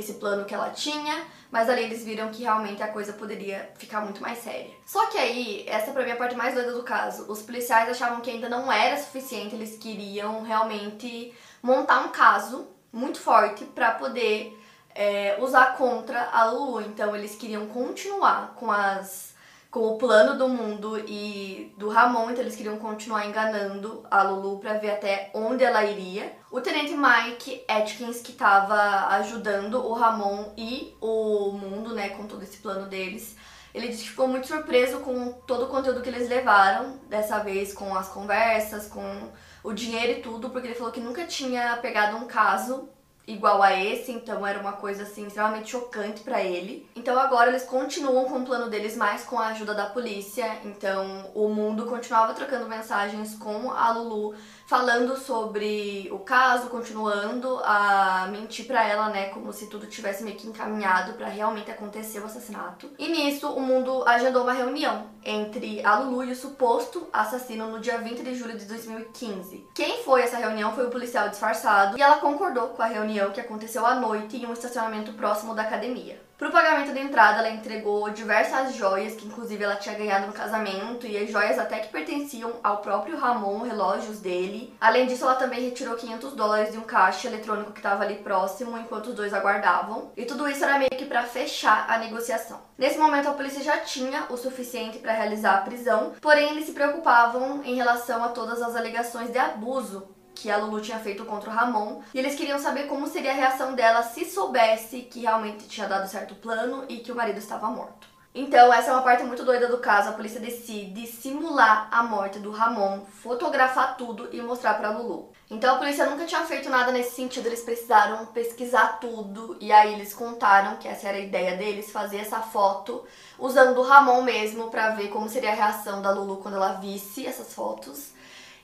esse 0.00 0.14
plano 0.14 0.44
que 0.44 0.54
ela 0.54 0.70
tinha, 0.70 1.24
mas 1.50 1.68
ali 1.68 1.82
eles 1.82 2.04
viram 2.04 2.30
que 2.30 2.42
realmente 2.42 2.82
a 2.82 2.88
coisa 2.88 3.12
poderia 3.12 3.70
ficar 3.76 4.00
muito 4.00 4.20
mais 4.20 4.38
séria. 4.38 4.70
Só 4.84 5.06
que 5.06 5.18
aí, 5.18 5.64
essa 5.68 5.92
pra 5.92 6.02
mim 6.02 6.10
é 6.10 6.12
a 6.12 6.16
parte 6.16 6.34
mais 6.34 6.54
doida 6.54 6.72
do 6.72 6.82
caso. 6.82 7.30
Os 7.30 7.42
policiais 7.42 7.88
achavam 7.88 8.20
que 8.20 8.30
ainda 8.30 8.48
não 8.48 8.70
era 8.70 8.96
suficiente, 8.96 9.54
eles 9.54 9.76
queriam 9.78 10.42
realmente 10.42 11.32
montar 11.62 12.00
um 12.00 12.08
caso 12.08 12.68
muito 12.92 13.20
forte 13.20 13.64
para 13.64 13.92
poder 13.92 14.58
é, 14.94 15.36
usar 15.40 15.76
contra 15.76 16.30
a 16.30 16.44
Lulu. 16.50 16.82
Então 16.82 17.14
eles 17.14 17.34
queriam 17.34 17.66
continuar 17.66 18.54
com 18.56 18.70
as 18.70 19.29
com 19.70 19.86
o 19.86 19.98
plano 19.98 20.36
do 20.36 20.48
mundo 20.48 20.98
e 21.06 21.72
do 21.78 21.88
Ramon, 21.88 22.30
então 22.30 22.42
eles 22.42 22.56
queriam 22.56 22.76
continuar 22.78 23.26
enganando 23.26 24.04
a 24.10 24.22
Lulu 24.24 24.58
para 24.58 24.74
ver 24.74 24.90
até 24.90 25.30
onde 25.32 25.62
ela 25.62 25.84
iria. 25.84 26.32
O 26.50 26.60
tenente 26.60 26.92
Mike 26.92 27.62
Atkins, 27.68 28.20
que 28.20 28.32
estava 28.32 29.06
ajudando 29.16 29.74
o 29.86 29.92
Ramon 29.92 30.52
e 30.56 30.96
o 31.00 31.52
mundo, 31.52 31.94
né, 31.94 32.08
com 32.08 32.26
todo 32.26 32.42
esse 32.42 32.58
plano 32.58 32.88
deles, 32.88 33.36
ele 33.72 33.86
disse 33.86 34.02
que 34.02 34.10
ficou 34.10 34.26
muito 34.26 34.48
surpreso 34.48 34.98
com 34.98 35.32
todo 35.46 35.66
o 35.66 35.68
conteúdo 35.68 36.02
que 36.02 36.08
eles 36.08 36.28
levaram, 36.28 36.98
dessa 37.08 37.38
vez 37.38 37.72
com 37.72 37.94
as 37.94 38.08
conversas, 38.08 38.88
com 38.88 39.30
o 39.62 39.72
dinheiro 39.72 40.18
e 40.18 40.22
tudo, 40.22 40.50
porque 40.50 40.66
ele 40.66 40.74
falou 40.74 40.92
que 40.92 40.98
nunca 40.98 41.24
tinha 41.26 41.76
pegado 41.76 42.16
um 42.16 42.26
caso 42.26 42.88
igual 43.26 43.62
a 43.62 43.72
esse, 43.72 44.10
então 44.12 44.46
era 44.46 44.58
uma 44.58 44.72
coisa 44.72 45.04
assim 45.04 45.26
extremamente 45.26 45.70
chocante 45.70 46.22
para 46.22 46.42
ele. 46.42 46.88
Então 46.96 47.18
agora 47.18 47.50
eles 47.50 47.64
continuam 47.64 48.24
com 48.24 48.38
o 48.38 48.44
plano 48.44 48.68
deles 48.68 48.96
mais 48.96 49.24
com 49.24 49.38
a 49.38 49.48
ajuda 49.48 49.74
da 49.74 49.86
polícia. 49.86 50.58
Então 50.64 51.30
o 51.34 51.48
mundo 51.48 51.86
continuava 51.86 52.34
trocando 52.34 52.68
mensagens 52.68 53.34
com 53.34 53.70
a 53.70 53.92
Lulu 53.92 54.34
falando 54.66 55.16
sobre 55.16 56.08
o 56.12 56.20
caso, 56.20 56.68
continuando 56.68 57.60
a 57.64 58.28
mentir 58.30 58.68
para 58.68 58.86
ela, 58.86 59.08
né, 59.08 59.26
como 59.30 59.52
se 59.52 59.66
tudo 59.66 59.88
tivesse 59.88 60.22
meio 60.22 60.36
que 60.36 60.46
encaminhado 60.46 61.14
para 61.14 61.26
realmente 61.26 61.72
acontecer 61.72 62.20
o 62.20 62.26
assassinato. 62.26 62.88
E 62.96 63.08
nisso, 63.08 63.48
o 63.48 63.60
mundo 63.60 64.04
agendou 64.06 64.44
uma 64.44 64.52
reunião 64.52 65.06
entre 65.24 65.84
a 65.84 65.98
Lulu 65.98 66.22
e 66.22 66.30
o 66.30 66.36
suposto 66.36 67.08
assassino 67.12 67.66
no 67.66 67.80
dia 67.80 67.98
20 67.98 68.22
de 68.22 68.34
julho 68.36 68.56
de 68.56 68.64
2015. 68.64 69.66
Quem 69.74 70.04
foi 70.04 70.22
essa 70.22 70.36
reunião 70.36 70.72
foi 70.72 70.86
o 70.86 70.90
policial 70.90 71.28
disfarçado 71.28 71.98
e 71.98 72.02
ela 72.02 72.18
concordou 72.18 72.68
com 72.68 72.82
a 72.82 72.86
reunião 72.86 73.09
que 73.32 73.40
aconteceu 73.40 73.84
à 73.84 73.94
noite 73.94 74.36
em 74.36 74.46
um 74.46 74.52
estacionamento 74.52 75.12
próximo 75.14 75.54
da 75.54 75.62
academia. 75.62 76.20
Pro 76.40 76.50
pagamento 76.50 76.94
da 76.94 77.00
entrada, 77.00 77.40
ela 77.40 77.50
entregou 77.50 78.08
diversas 78.08 78.74
joias 78.74 79.14
que 79.14 79.26
inclusive 79.26 79.62
ela 79.62 79.76
tinha 79.76 79.94
ganhado 79.94 80.26
no 80.26 80.32
casamento 80.32 81.06
e 81.06 81.14
as 81.18 81.30
joias 81.30 81.58
até 81.58 81.80
que 81.80 81.92
pertenciam 81.92 82.54
ao 82.64 82.78
próprio 82.78 83.18
Ramon, 83.18 83.60
relógios 83.60 84.20
dele. 84.20 84.74
Além 84.80 85.06
disso, 85.06 85.24
ela 85.24 85.34
também 85.34 85.60
retirou 85.60 85.96
500 85.96 86.32
dólares 86.32 86.72
de 86.72 86.78
um 86.78 86.82
caixa 86.82 87.28
eletrônico 87.28 87.72
que 87.72 87.80
estava 87.80 88.04
ali 88.04 88.14
próximo 88.14 88.78
enquanto 88.78 89.08
os 89.08 89.14
dois 89.14 89.34
aguardavam. 89.34 90.12
E 90.16 90.24
tudo 90.24 90.48
isso 90.48 90.64
era 90.64 90.78
meio 90.78 90.90
que 90.92 91.04
para 91.04 91.24
fechar 91.24 91.84
a 91.90 91.98
negociação. 91.98 92.62
Nesse 92.78 92.98
momento, 92.98 93.28
a 93.28 93.34
polícia 93.34 93.62
já 93.62 93.76
tinha 93.76 94.24
o 94.30 94.36
suficiente 94.38 94.98
para 94.98 95.12
realizar 95.12 95.56
a 95.56 95.60
prisão, 95.60 96.14
porém 96.22 96.52
eles 96.52 96.64
se 96.64 96.72
preocupavam 96.72 97.60
em 97.64 97.74
relação 97.74 98.24
a 98.24 98.28
todas 98.28 98.62
as 98.62 98.74
alegações 98.74 99.30
de 99.30 99.38
abuso 99.38 100.08
que 100.40 100.50
a 100.50 100.56
Lulu 100.56 100.80
tinha 100.80 100.98
feito 100.98 101.24
contra 101.26 101.50
o 101.50 101.52
Ramon. 101.52 102.00
E 102.14 102.18
eles 102.18 102.34
queriam 102.34 102.58
saber 102.58 102.86
como 102.86 103.06
seria 103.06 103.32
a 103.32 103.34
reação 103.34 103.74
dela 103.74 104.02
se 104.02 104.24
soubesse 104.24 105.02
que 105.02 105.20
realmente 105.20 105.68
tinha 105.68 105.86
dado 105.86 106.08
certo 106.08 106.34
plano 106.34 106.84
e 106.88 106.98
que 106.98 107.12
o 107.12 107.14
marido 107.14 107.38
estava 107.38 107.68
morto. 107.68 108.08
Então, 108.32 108.72
essa 108.72 108.90
é 108.90 108.92
uma 108.92 109.02
parte 109.02 109.24
muito 109.24 109.44
doida 109.44 109.66
do 109.66 109.78
caso. 109.78 110.08
A 110.08 110.12
polícia 110.12 110.40
decide 110.40 111.06
simular 111.06 111.88
a 111.90 112.04
morte 112.04 112.38
do 112.38 112.52
Ramon, 112.52 113.00
fotografar 113.22 113.96
tudo 113.96 114.28
e 114.32 114.40
mostrar 114.40 114.74
para 114.74 114.90
Lulu. 114.90 115.30
Então, 115.50 115.74
a 115.74 115.78
polícia 115.78 116.08
nunca 116.08 116.24
tinha 116.24 116.46
feito 116.46 116.70
nada 116.70 116.92
nesse 116.92 117.16
sentido. 117.16 117.46
Eles 117.46 117.62
precisaram 117.62 118.26
pesquisar 118.26 119.00
tudo 119.00 119.58
e 119.60 119.72
aí 119.72 119.94
eles 119.94 120.14
contaram 120.14 120.76
que 120.76 120.86
essa 120.86 121.08
era 121.08 121.18
a 121.18 121.20
ideia 121.20 121.56
deles, 121.56 121.90
fazer 121.90 122.18
essa 122.18 122.38
foto 122.38 123.04
usando 123.36 123.78
o 123.78 123.82
Ramon 123.82 124.22
mesmo 124.22 124.70
para 124.70 124.90
ver 124.90 125.08
como 125.08 125.28
seria 125.28 125.50
a 125.50 125.54
reação 125.54 126.00
da 126.00 126.12
Lulu 126.12 126.36
quando 126.36 126.54
ela 126.54 126.74
visse 126.74 127.26
essas 127.26 127.52
fotos. 127.52 128.12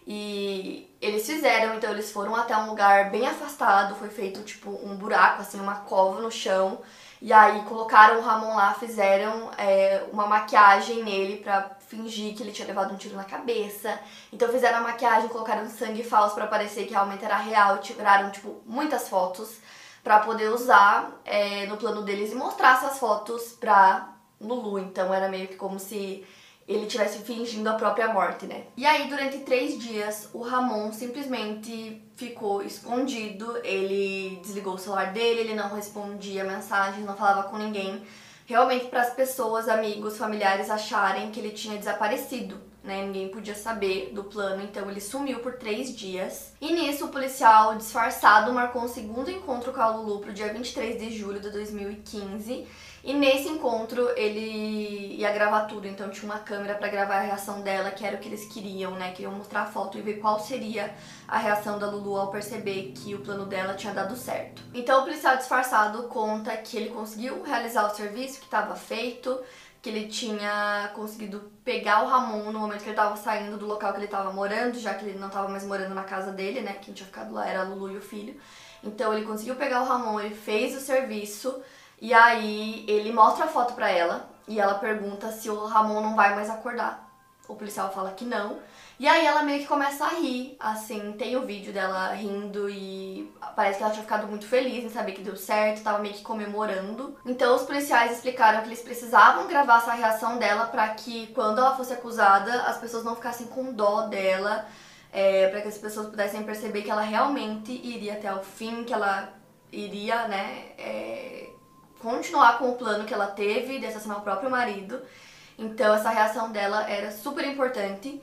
E 0.07 0.97
eles 1.01 1.27
fizeram, 1.27 1.75
então 1.75 1.91
eles 1.91 2.13
foram 2.13 2.37
até 2.37 2.57
um 2.57 2.69
lugar 2.69 3.11
bem 3.11 3.27
afastado, 3.27 3.97
foi 3.97 4.09
feito 4.09 4.43
tipo 4.43 4.71
um 4.71 4.97
buraco, 4.97 5.43
assim, 5.43 5.59
uma 5.59 5.77
cova 5.77 6.21
no 6.21 6.31
chão. 6.31 6.81
E 7.21 7.33
aí 7.33 7.63
colocaram 7.63 8.19
o 8.19 8.23
Ramon 8.23 8.55
lá, 8.55 8.75
fizeram 8.75 9.51
é, 9.59 10.05
uma 10.13 10.27
maquiagem 10.27 11.03
nele 11.03 11.39
pra 11.39 11.71
fingir 11.89 12.37
que 12.37 12.43
ele 12.43 12.53
tinha 12.53 12.69
levado 12.69 12.93
um 12.93 12.97
tiro 12.97 13.17
na 13.17 13.25
cabeça. 13.25 13.99
Então 14.33 14.49
fizeram 14.49 14.79
a 14.79 14.83
maquiagem, 14.83 15.29
colocaram 15.29 15.69
sangue 15.69 16.05
falso 16.05 16.35
para 16.35 16.47
parecer 16.47 16.85
que 16.85 16.93
realmente 16.93 17.25
era 17.25 17.37
real, 17.37 17.79
tiraram 17.79 18.31
tipo 18.31 18.63
muitas 18.67 19.09
fotos 19.09 19.57
para 20.05 20.21
poder 20.21 20.51
usar 20.51 21.21
é, 21.25 21.67
no 21.67 21.77
plano 21.77 22.03
deles 22.03 22.31
e 22.31 22.37
mostrar 22.37 22.77
essas 22.77 22.99
fotos 22.99 23.53
pra 23.59 24.13
Lulu. 24.41 24.79
Então 24.79 25.13
era 25.13 25.29
meio 25.29 25.49
que 25.49 25.57
como 25.57 25.81
se 25.81 26.25
ele 26.69 26.87
tivesse 26.87 27.19
fingindo 27.19 27.69
a 27.69 27.75
própria 27.75 28.09
morte, 28.13 28.47
né? 28.47 28.65
E 28.77 28.85
aí, 28.85 29.09
durante 29.09 29.39
três 29.39 29.79
dias, 29.79 30.29
o 30.33 30.43
Ramon 30.43 30.93
simplesmente 30.93 32.03
ficou 32.17 32.63
escondido, 32.63 33.57
ele 33.63 34.41
desligou 34.43 34.75
o 34.75 34.79
celular 34.79 35.13
dele, 35.13 35.41
ele 35.41 35.55
não 35.55 35.73
respondia 35.73 36.43
mensagens, 36.43 37.07
não 37.07 37.17
falava 37.17 37.45
com 37.49 37.57
ninguém, 37.57 38.03
realmente 38.47 38.87
para 38.87 39.03
as 39.03 39.15
pessoas, 39.15 39.69
amigos, 39.69 40.19
familiares 40.19 40.69
acharem 40.69 41.31
que 41.31 41.39
ele 41.39 41.51
tinha 41.51 41.79
desaparecido. 41.79 42.61
Né, 42.87 43.05
ninguém 43.05 43.29
podia 43.29 43.57
saber 43.57 44.13
do 44.15 44.23
plano, 44.23 44.63
então 44.63 44.89
ele 44.89 45.01
sumiu 45.01 45.41
por 45.41 45.55
três 45.55 45.93
dias. 45.93 46.53
E 46.61 46.73
nisso, 46.73 47.07
o 47.07 47.09
policial 47.09 47.75
disfarçado 47.75 48.53
marcou 48.53 48.83
um 48.83 48.89
segundo 48.89 49.29
encontro 49.29 49.73
com 49.73 49.81
a 49.81 49.89
Lulu 49.89 50.21
pro 50.21 50.33
dia 50.33 50.53
23 50.53 50.97
de 50.97 51.11
julho 51.11 51.41
de 51.41 51.51
2015 51.51 52.65
e 53.07 53.15
nesse 53.15 53.49
encontro 53.49 54.11
ele 54.17 55.15
ia 55.15 55.31
gravar 55.31 55.67
tudo, 55.67 55.87
então 55.87 56.11
tinha 56.11 56.25
uma 56.25 56.41
câmera 56.41 56.75
para 56.75 56.89
gravar 56.89 57.19
a 57.19 57.21
reação 57.21 57.61
dela, 57.61 57.93
que 57.93 58.05
era 58.05 58.17
o 58.17 58.19
que 58.19 58.29
eles 58.29 58.53
queriam, 58.53 58.97
né? 58.97 59.13
Queriam 59.13 59.31
mostrar 59.31 59.63
a 59.63 59.67
foto 59.67 59.97
e 59.97 60.03
ver 60.03 60.15
qual 60.15 60.41
seria 60.41 60.93
a 61.29 61.39
reação 61.39 61.79
da 61.79 61.89
Lulu 61.89 62.17
ao 62.17 62.33
perceber 62.33 62.93
que 62.97 63.15
o 63.15 63.21
plano 63.21 63.47
dela 63.47 63.75
tinha 63.75 63.95
dado 63.95 64.17
certo. 64.17 64.61
Então 64.75 65.03
o 65.03 65.05
policial 65.05 65.37
disfarçado 65.37 66.03
conta 66.09 66.57
que 66.57 66.77
ele 66.77 66.91
conseguiu 66.91 67.45
realizar 67.45 67.87
o 67.87 67.95
serviço 67.95 68.41
que 68.41 68.47
estava 68.47 68.75
feito, 68.75 69.39
que 69.87 69.91
ele 69.91 70.09
tinha 70.09 70.91
conseguido 70.97 71.53
pegar 71.65 72.03
o 72.03 72.09
Ramon 72.09 72.51
no 72.51 72.59
momento 72.59 72.79
que 72.79 72.87
ele 72.87 72.91
estava 72.91 73.17
saindo 73.17 73.57
do 73.57 73.67
local 73.67 73.93
que 73.93 73.99
ele 73.99 74.07
estava 74.07 74.33
morando, 74.33 74.81
já 74.81 74.93
que 74.93 75.05
ele 75.05 75.17
não 75.17 75.29
estava 75.29 75.47
mais 75.47 75.65
morando 75.65 75.95
na 75.95 76.03
casa 76.03 76.33
dele, 76.33 76.61
né? 76.61 76.73
Quem 76.83 76.93
tinha 76.93 77.07
ficado 77.07 77.33
lá 77.33 77.47
era 77.47 77.61
a 77.61 77.63
Lulu 77.63 77.93
e 77.93 77.97
o 77.97 78.01
filho. 78.01 78.37
Então 78.83 79.15
ele 79.15 79.25
conseguiu 79.25 79.55
pegar 79.55 79.83
o 79.83 79.85
Ramon, 79.85 80.19
ele 80.19 80.35
fez 80.35 80.77
o 80.77 80.81
serviço 80.81 81.63
e 82.01 82.13
aí 82.13 82.85
ele 82.89 83.13
mostra 83.13 83.45
a 83.45 83.49
foto 83.49 83.75
pra 83.75 83.89
ela 83.89 84.29
e 84.49 84.59
ela 84.59 84.75
pergunta 84.75 85.31
se 85.31 85.49
o 85.49 85.67
Ramon 85.67 86.01
não 86.01 86.17
vai 86.17 86.35
mais 86.35 86.51
acordar. 86.51 87.09
O 87.47 87.55
policial 87.55 87.93
fala 87.93 88.11
que 88.11 88.25
não. 88.25 88.59
E 88.99 89.07
aí 89.07 89.27
ela 89.27 89.43
meio 89.43 89.61
que 89.61 89.67
começa 89.67 90.07
a 90.07 90.09
rir, 90.09 90.57
assim, 90.59 91.13
tem 91.19 91.37
o 91.37 91.45
vídeo 91.45 91.71
dela 91.71 92.13
rindo 92.15 92.69
e 92.71 93.31
parece 93.55 93.77
que 93.77 93.85
ela 93.85 93.93
tinha 93.93 94.03
ficado 94.03 94.27
muito 94.27 94.47
feliz 94.47 94.85
em 94.85 94.89
saber 94.89 95.13
que 95.13 95.21
deu 95.21 95.37
certo, 95.37 95.83
tava 95.83 95.99
meio 95.99 96.15
que 96.15 96.23
comemorando. 96.23 97.15
Então 97.27 97.55
os 97.55 97.63
policiais 97.63 98.13
explicaram 98.13 98.63
que 98.63 98.69
eles 98.69 98.81
precisavam 98.81 99.47
gravar 99.49 99.79
essa 99.79 99.93
reação 99.93 100.39
dela 100.39 100.67
para 100.67 100.89
que 100.91 101.27
quando 101.35 101.59
ela 101.59 101.77
fosse 101.77 101.93
acusada, 101.93 102.63
as 102.63 102.79
pessoas 102.79 103.05
não 103.05 103.15
ficassem 103.15 103.49
com 103.49 103.71
dó 103.71 104.07
dela, 104.07 104.67
é, 105.13 105.49
para 105.49 105.61
que 105.61 105.69
as 105.69 105.77
pessoas 105.77 106.09
pudessem 106.09 106.43
perceber 106.43 106.81
que 106.81 106.91
ela 106.91 107.03
realmente 107.03 107.73
iria 107.73 108.15
até 108.15 108.33
o 108.33 108.43
fim, 108.43 108.83
que 108.83 108.95
ela 108.95 109.31
iria, 109.71 110.27
né, 110.27 110.69
é, 110.79 111.51
continuar 112.01 112.57
com 112.59 112.71
o 112.71 112.77
plano 112.77 113.05
que 113.05 113.13
ela 113.13 113.27
teve 113.27 113.79
de 113.79 113.85
assassinar 113.85 114.19
o 114.19 114.23
próprio 114.23 114.49
marido. 114.49 115.03
Então 115.59 115.95
essa 115.95 116.09
reação 116.09 116.51
dela 116.51 116.89
era 116.89 117.11
super 117.11 117.45
importante. 117.47 118.23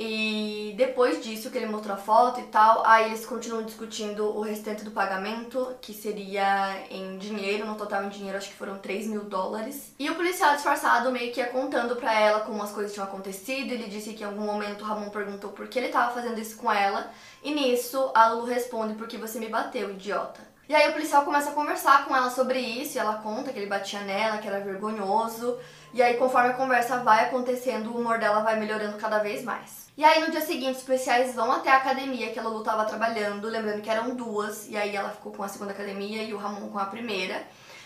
E 0.00 0.74
depois 0.76 1.24
disso 1.24 1.50
que 1.50 1.58
ele 1.58 1.66
mostrou 1.66 1.96
a 1.96 1.98
foto 1.98 2.38
e 2.38 2.44
tal, 2.44 2.86
aí 2.86 3.06
eles 3.06 3.26
continuam 3.26 3.64
discutindo 3.64 4.26
o 4.26 4.42
restante 4.42 4.84
do 4.84 4.92
pagamento, 4.92 5.74
que 5.80 5.92
seria 5.92 6.86
em 6.88 7.18
dinheiro, 7.18 7.66
no 7.66 7.74
total 7.74 8.04
em 8.04 8.08
dinheiro 8.08 8.38
acho 8.38 8.50
que 8.50 8.54
foram 8.54 8.78
3 8.78 9.08
mil 9.08 9.24
dólares. 9.24 9.92
E 9.98 10.08
o 10.08 10.14
policial 10.14 10.54
disfarçado 10.54 11.10
meio 11.10 11.32
que 11.32 11.40
ia 11.40 11.48
contando 11.48 11.96
pra 11.96 12.14
ela 12.14 12.42
como 12.42 12.62
as 12.62 12.70
coisas 12.70 12.92
tinham 12.92 13.08
acontecido. 13.08 13.72
Ele 13.72 13.88
disse 13.88 14.14
que 14.14 14.22
em 14.22 14.26
algum 14.26 14.46
momento 14.46 14.82
o 14.82 14.84
Ramon 14.84 15.10
perguntou 15.10 15.50
por 15.50 15.66
que 15.66 15.80
ele 15.80 15.88
tava 15.88 16.14
fazendo 16.14 16.38
isso 16.38 16.56
com 16.58 16.70
ela. 16.70 17.10
E 17.42 17.50
nisso 17.52 18.12
a 18.14 18.28
Lulu 18.28 18.46
responde: 18.46 18.94
Porque 18.94 19.16
você 19.16 19.40
me 19.40 19.48
bateu, 19.48 19.90
idiota. 19.90 20.47
E 20.68 20.74
aí 20.74 20.90
o 20.90 20.92
policial 20.92 21.24
começa 21.24 21.48
a 21.48 21.54
conversar 21.54 22.04
com 22.04 22.14
ela 22.14 22.28
sobre 22.28 22.58
isso, 22.60 22.96
e 22.96 23.00
ela 23.00 23.14
conta 23.14 23.50
que 23.52 23.58
ele 23.58 23.66
batia 23.66 24.00
nela, 24.00 24.36
que 24.36 24.46
era 24.46 24.60
vergonhoso. 24.60 25.58
E 25.94 26.02
aí, 26.02 26.18
conforme 26.18 26.50
a 26.50 26.54
conversa 26.54 26.98
vai 26.98 27.24
acontecendo, 27.24 27.90
o 27.90 27.98
humor 27.98 28.18
dela 28.18 28.40
vai 28.40 28.60
melhorando 28.60 28.98
cada 28.98 29.18
vez 29.18 29.42
mais. 29.42 29.88
E 29.96 30.04
aí, 30.04 30.20
no 30.20 30.30
dia 30.30 30.42
seguinte, 30.42 30.76
os 30.76 30.82
policiais 30.82 31.34
vão 31.34 31.50
até 31.50 31.70
a 31.70 31.78
academia 31.78 32.30
que 32.30 32.38
a 32.38 32.42
Lulu 32.42 32.62
tava 32.62 32.84
trabalhando, 32.84 33.48
lembrando 33.48 33.80
que 33.80 33.88
eram 33.88 34.14
duas, 34.14 34.68
e 34.68 34.76
aí 34.76 34.94
ela 34.94 35.08
ficou 35.08 35.32
com 35.32 35.42
a 35.42 35.48
segunda 35.48 35.72
academia 35.72 36.22
e 36.22 36.34
o 36.34 36.36
Ramon 36.36 36.68
com 36.68 36.78
a 36.78 36.84
primeira. 36.84 37.42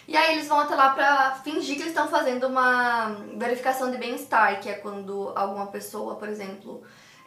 E 0.08 0.16
aí 0.16 0.34
eles 0.34 0.48
vão 0.48 0.58
até 0.58 0.74
lá 0.74 0.90
pra 0.90 1.40
fingir 1.44 1.76
que 1.76 1.82
eles 1.82 1.92
estão 1.92 2.08
fazendo 2.08 2.48
uma 2.48 3.16
verificação 3.36 3.92
de 3.92 3.96
bem-estar, 3.96 4.60
que 4.60 4.68
é 4.68 4.74
quando 4.74 5.32
alguma 5.36 5.68
pessoa, 5.68 6.16
por 6.16 6.28
exemplo, 6.28 6.82